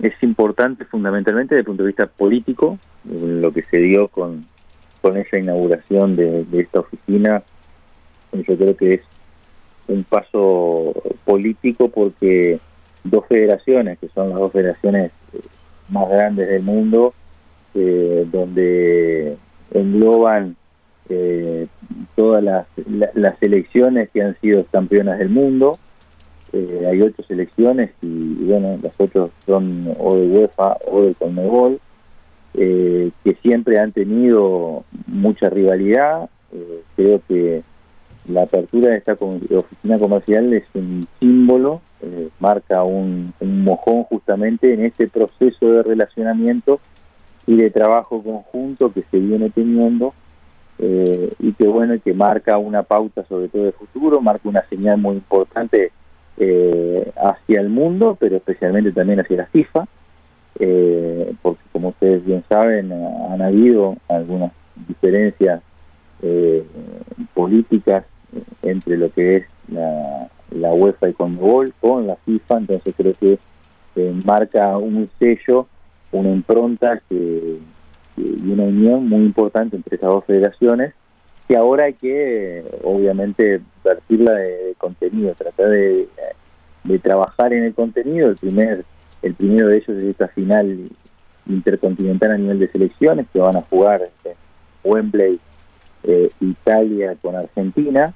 es 0.02 0.14
importante 0.22 0.86
fundamentalmente 0.86 1.56
desde 1.56 1.62
el 1.62 1.66
punto 1.66 1.84
de 1.84 1.88
vista 1.88 2.08
político, 2.08 2.78
lo 3.04 3.52
que 3.52 3.64
se 3.64 3.78
dio 3.78 4.08
con, 4.08 4.46
con 5.02 5.18
esa 5.18 5.38
inauguración 5.38 6.16
de, 6.16 6.46
esta 6.54 6.82
oficina, 6.82 7.44
yo 8.32 8.58
creo 8.58 8.78
que 8.78 8.94
es 8.94 9.02
un 9.88 10.04
paso 10.04 10.94
político 11.26 11.90
porque 11.90 12.60
dos 13.04 13.26
federaciones, 13.28 14.00
que 14.00 14.08
son 14.10 14.30
las 14.30 14.40
dos 14.40 14.52
federaciones 14.52 15.12
eh, 15.34 15.40
más 15.90 16.10
grandes 16.10 16.48
del 16.48 16.64
mundo, 16.64 17.14
eh, 17.74 18.28
donde 18.32 19.38
engloban 19.74 20.56
eh, 21.10 21.68
todas 22.16 22.44
las, 22.44 22.68
las 23.14 23.38
selecciones 23.40 24.10
que 24.12 24.22
han 24.22 24.40
sido 24.40 24.66
campeonas 24.66 25.20
del 25.20 25.30
mundo. 25.30 25.78
hay 26.54 27.02
ocho 27.02 27.24
selecciones 27.24 27.92
y, 28.02 28.46
bueno, 28.46 28.78
las 28.82 28.94
otras 28.98 29.30
son 29.46 29.96
o 29.98 30.16
de 30.16 30.28
UEFA 30.28 30.78
o 30.88 31.04
del 31.04 31.16
Conmebol 31.16 31.80
eh, 32.54 33.12
que 33.24 33.36
siempre 33.42 33.80
han 33.80 33.94
tenido 33.94 34.84
mucha 35.08 35.50
rivalidad. 35.50 36.30
Eh, 36.52 36.82
creo 36.98 37.22
que 37.28 37.64
la 38.28 38.44
apertura 38.44 38.92
de 38.92 38.98
esta 38.98 39.14
oficina 39.14 40.00
comercial 40.00 40.54
es 40.54 40.64
un 40.74 41.08
símbolo, 41.20 41.82
eh, 42.02 42.30
marca 42.40 42.84
un, 42.84 43.34
mojón 43.42 44.04
justamente 44.04 44.74
en 44.74 44.86
este 44.86 45.08
proceso 45.08 45.72
de 45.72 45.84
relacionamiento 45.84 46.80
y 47.48 47.56
de 47.58 47.70
trabajo 47.72 48.24
conjunto 48.24 48.94
que 48.94 49.04
se 49.10 49.20
viene 49.20 49.50
teniendo 49.50 50.14
y 50.84 51.54
que 51.54 51.68
bueno 51.68 51.94
que 52.04 52.12
marca 52.12 52.58
una 52.58 52.82
pauta 52.82 53.24
sobre 53.26 53.50
todo 53.50 53.66
de 53.66 53.72
futuro, 53.72 54.20
marca 54.20 54.50
una 54.50 54.68
señal 54.68 54.98
muy 54.98 55.18
importante 55.18 55.92
hacia 57.16 57.62
el 57.62 57.70
mundo, 57.70 58.18
pero 58.20 58.38
especialmente 58.38 58.92
también 58.92 59.20
hacia 59.20 59.38
la 59.38 59.46
FIFA 59.46 59.88
eh, 60.60 61.34
porque 61.42 61.62
como 61.72 61.90
ustedes 61.90 62.24
bien 62.26 62.44
saben, 62.50 62.92
han 62.92 63.42
habido 63.42 63.96
algunas 64.08 64.52
diferencias 64.88 65.62
eh, 66.22 66.66
políticas 67.34 68.06
entre 68.62 68.98
lo 68.98 69.12
que 69.12 69.38
es 69.38 69.46
la, 69.68 70.30
la 70.52 70.74
UEFA 70.74 71.10
y 71.10 71.14
Conmebol 71.14 71.74
con 71.80 72.08
la 72.08 72.16
FIFA, 72.18 72.58
entonces 72.58 72.94
creo 72.96 73.14
que 73.14 73.40
marca 74.24 74.78
un 74.78 75.10
sello, 75.20 75.68
una 76.12 76.30
impronta 76.30 77.02
que, 77.10 77.58
y 78.18 78.52
una 78.52 78.64
unión 78.64 79.08
muy 79.08 79.22
importante 79.22 79.76
entre 79.76 79.98
esas 79.98 80.10
dos 80.10 80.26
federaciones 80.26 80.94
que 81.48 81.58
ahora 81.58 81.86
hay 81.86 81.94
que 81.94 82.64
obviamente 82.84 83.62
vertirla 83.84 84.34
de, 84.34 84.76
contenido, 84.78 85.34
tratar 85.34 85.70
de, 85.70 86.08
de 86.86 87.00
trabajar 87.00 87.52
en 87.52 87.66
el 87.66 87.74
contenido. 87.74 88.30
El 88.30 88.38
primer 88.38 88.86
el 89.22 89.36
primero 89.36 89.68
de 89.68 89.78
ellos 89.78 89.90
es 89.90 90.06
esta 90.06 90.28
final 90.30 90.90
intercontinental 91.46 92.32
a 92.32 92.38
nivel 92.38 92.60
de 92.60 92.72
selecciones 92.72 93.28
que 93.32 93.40
van 93.40 93.58
a 93.58 93.62
jugar 93.62 94.02
en 94.24 94.34
Wembley, 94.84 95.40
eh, 96.04 96.30
Italia 96.40 97.16
con 97.22 97.36
Argentina. 97.36 98.14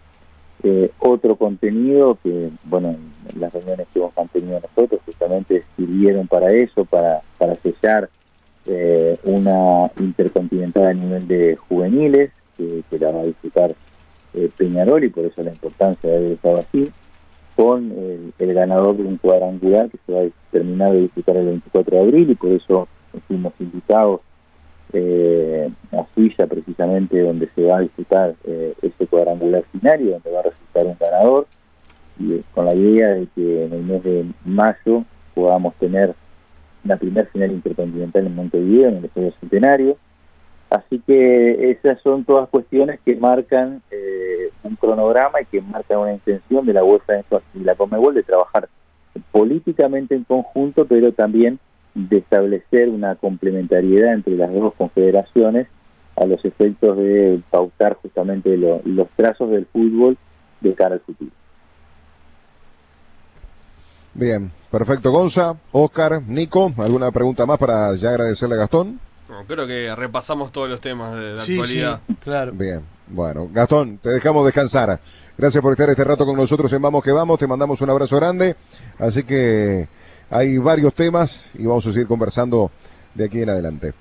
Eh, 0.63 0.91
otro 0.99 1.35
contenido 1.35 2.17
que, 2.23 2.49
bueno, 2.63 2.95
las 3.37 3.53
reuniones 3.53 3.87
que 3.93 3.99
hemos 3.99 4.15
mantenido 4.15 4.59
nosotros 4.59 5.01
justamente 5.05 5.63
sirvieron 5.75 6.27
para 6.27 6.51
eso, 6.51 6.85
para, 6.85 7.21
para 7.37 7.55
sellar 7.57 8.09
eh, 8.65 9.17
una 9.23 9.91
intercontinental 9.99 10.85
a 10.85 10.93
nivel 10.93 11.27
de 11.27 11.55
juveniles, 11.55 12.31
que, 12.57 12.83
la 12.97 13.11
va 13.11 13.19
a 13.19 13.25
disfrutar 13.25 13.75
Peñarol 14.57 15.03
y 15.03 15.09
por 15.09 15.25
eso 15.25 15.43
la 15.43 15.51
importancia 15.51 16.09
de 16.09 16.17
haber 16.17 16.31
estado 16.33 16.57
así 16.57 16.91
con 17.55 17.91
el, 18.39 18.53
ganador 18.53 18.97
de 18.97 19.03
un 19.03 19.17
cuadrangular 19.17 19.89
que 19.89 19.97
se 20.05 20.11
va 20.11 20.21
a 20.21 20.51
terminar 20.51 20.91
de 20.91 21.01
disputar 21.01 21.37
el 21.37 21.45
24 21.45 21.95
de 21.95 22.03
abril 22.03 22.29
y 22.29 22.35
por 22.35 22.51
eso 22.51 22.87
fuimos 23.27 23.53
invitados 23.59 24.21
eh, 24.93 25.69
a 25.91 26.05
Suiza 26.13 26.47
precisamente 26.47 27.19
donde 27.21 27.49
se 27.55 27.63
va 27.63 27.77
a 27.77 27.81
disputar 27.81 28.35
eh, 28.43 28.73
este 28.81 29.07
cuadrangular 29.07 29.63
finario 29.71 30.11
donde 30.11 30.31
va 30.31 30.39
a 30.39 30.43
resultar 30.43 30.85
un 30.85 30.97
ganador 30.99 31.47
y 32.19 32.39
con 32.53 32.65
la 32.65 32.75
idea 32.75 33.09
de 33.09 33.27
que 33.35 33.65
en 33.65 33.73
el 33.73 33.83
mes 33.83 34.03
de 34.03 34.25
mayo 34.45 35.03
podamos 35.33 35.73
tener 35.75 36.15
la 36.83 36.97
primera 36.97 37.27
final 37.27 37.51
intercontinental 37.51 38.25
en 38.25 38.35
Montevideo 38.35 38.89
en 38.89 38.97
el 38.97 39.05
Estadio 39.05 39.33
Centenario. 39.39 39.97
Así 40.69 41.01
que 41.05 41.71
esas 41.71 42.01
son 42.01 42.25
todas 42.25 42.49
cuestiones 42.49 42.99
que 43.03 43.15
marcan 43.15 43.81
eh, 43.91 44.49
un 44.63 44.75
cronograma 44.75 45.41
y 45.41 45.45
que 45.45 45.61
marcan 45.61 45.99
una 45.99 46.13
intención 46.13 46.65
de 46.65 46.73
la 46.73 46.83
UEFA 46.83 47.23
y 47.53 47.59
la 47.59 47.75
Comebol 47.75 48.13
de 48.13 48.23
trabajar 48.23 48.69
políticamente 49.31 50.15
en 50.15 50.23
conjunto, 50.23 50.85
pero 50.85 51.11
también 51.11 51.59
de 51.95 52.17
establecer 52.17 52.89
una 52.89 53.15
complementariedad 53.15 54.13
entre 54.13 54.35
las 54.35 54.53
dos 54.53 54.73
confederaciones 54.75 55.67
a 56.15 56.25
los 56.25 56.43
efectos 56.45 56.97
de 56.97 57.41
pautar 57.49 57.95
justamente 57.95 58.57
los 58.57 59.07
trazos 59.15 59.49
del 59.49 59.65
fútbol 59.65 60.17
de 60.61 60.73
cara 60.73 60.95
al 60.95 61.01
futuro. 61.01 61.31
Bien, 64.13 64.49
perfecto. 64.71 65.11
Gonza, 65.11 65.55
Oscar, 65.71 66.21
Nico, 66.25 66.71
¿alguna 66.77 67.11
pregunta 67.11 67.45
más 67.45 67.57
para 67.57 67.95
ya 67.95 68.09
agradecerle 68.09 68.55
a 68.55 68.59
Gastón? 68.59 68.99
creo 69.47 69.65
que 69.65 69.93
repasamos 69.95 70.51
todos 70.51 70.69
los 70.69 70.79
temas 70.79 71.13
de, 71.13 71.39
actualidad. 71.39 71.99
claro. 72.23 72.51
Bien, 72.53 72.81
bueno, 73.07 73.49
Gastón, 73.51 73.97
te 73.97 74.09
dejamos 74.09 74.45
descansar. 74.45 74.99
Gracias 75.37 75.61
por 75.61 75.73
estar 75.73 75.89
este 75.89 76.03
rato 76.03 76.25
con 76.25 76.37
nosotros 76.37 76.71
en 76.71 76.81
Vamos 76.81 77.03
que 77.03 77.11
Vamos. 77.11 77.37
Te 77.37 77.47
mandamos 77.47 77.81
un 77.81 77.89
abrazo 77.89 78.15
grande. 78.15 78.55
Así 78.97 79.23
que 79.23 79.87
hay 80.29 80.57
varios 80.57 80.93
temas 80.93 81.51
y 81.53 81.65
vamos 81.65 81.85
a 81.87 81.91
seguir 81.91 82.07
conversando 82.07 82.71
de 83.13 83.25
aquí 83.25 83.41
en 83.41 83.49
adelante. 83.49 83.93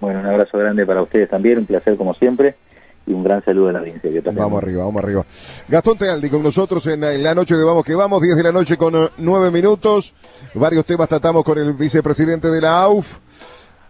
Bueno, 0.00 0.20
un 0.20 0.26
abrazo 0.26 0.58
grande 0.58 0.86
para 0.86 1.02
ustedes 1.02 1.28
también. 1.28 1.58
Un 1.58 1.66
placer 1.66 1.96
como 1.96 2.14
siempre 2.14 2.54
y 3.06 3.12
un 3.12 3.24
gran 3.24 3.44
saludo 3.44 3.68
a 3.68 3.72
la 3.72 3.78
audiencia. 3.80 4.10
Vamos 4.32 4.62
arriba, 4.62 4.84
vamos 4.84 5.02
arriba. 5.02 5.24
Gastón 5.66 5.98
Tealdi 5.98 6.28
con 6.28 6.42
nosotros 6.42 6.86
en, 6.86 7.00
la 7.22 7.34
noche 7.34 7.56
de 7.56 7.64
Vamos 7.64 7.84
que 7.84 7.94
Vamos, 7.94 8.22
10 8.22 8.36
de 8.36 8.42
la 8.42 8.52
noche 8.52 8.76
con 8.76 9.10
9 9.16 9.50
minutos. 9.50 10.14
Varios 10.54 10.84
temas 10.84 11.08
tratamos 11.08 11.44
con 11.44 11.58
el 11.58 11.72
vicepresidente 11.72 12.48
de 12.48 12.60
la 12.60 12.82
AUF. 12.82 13.18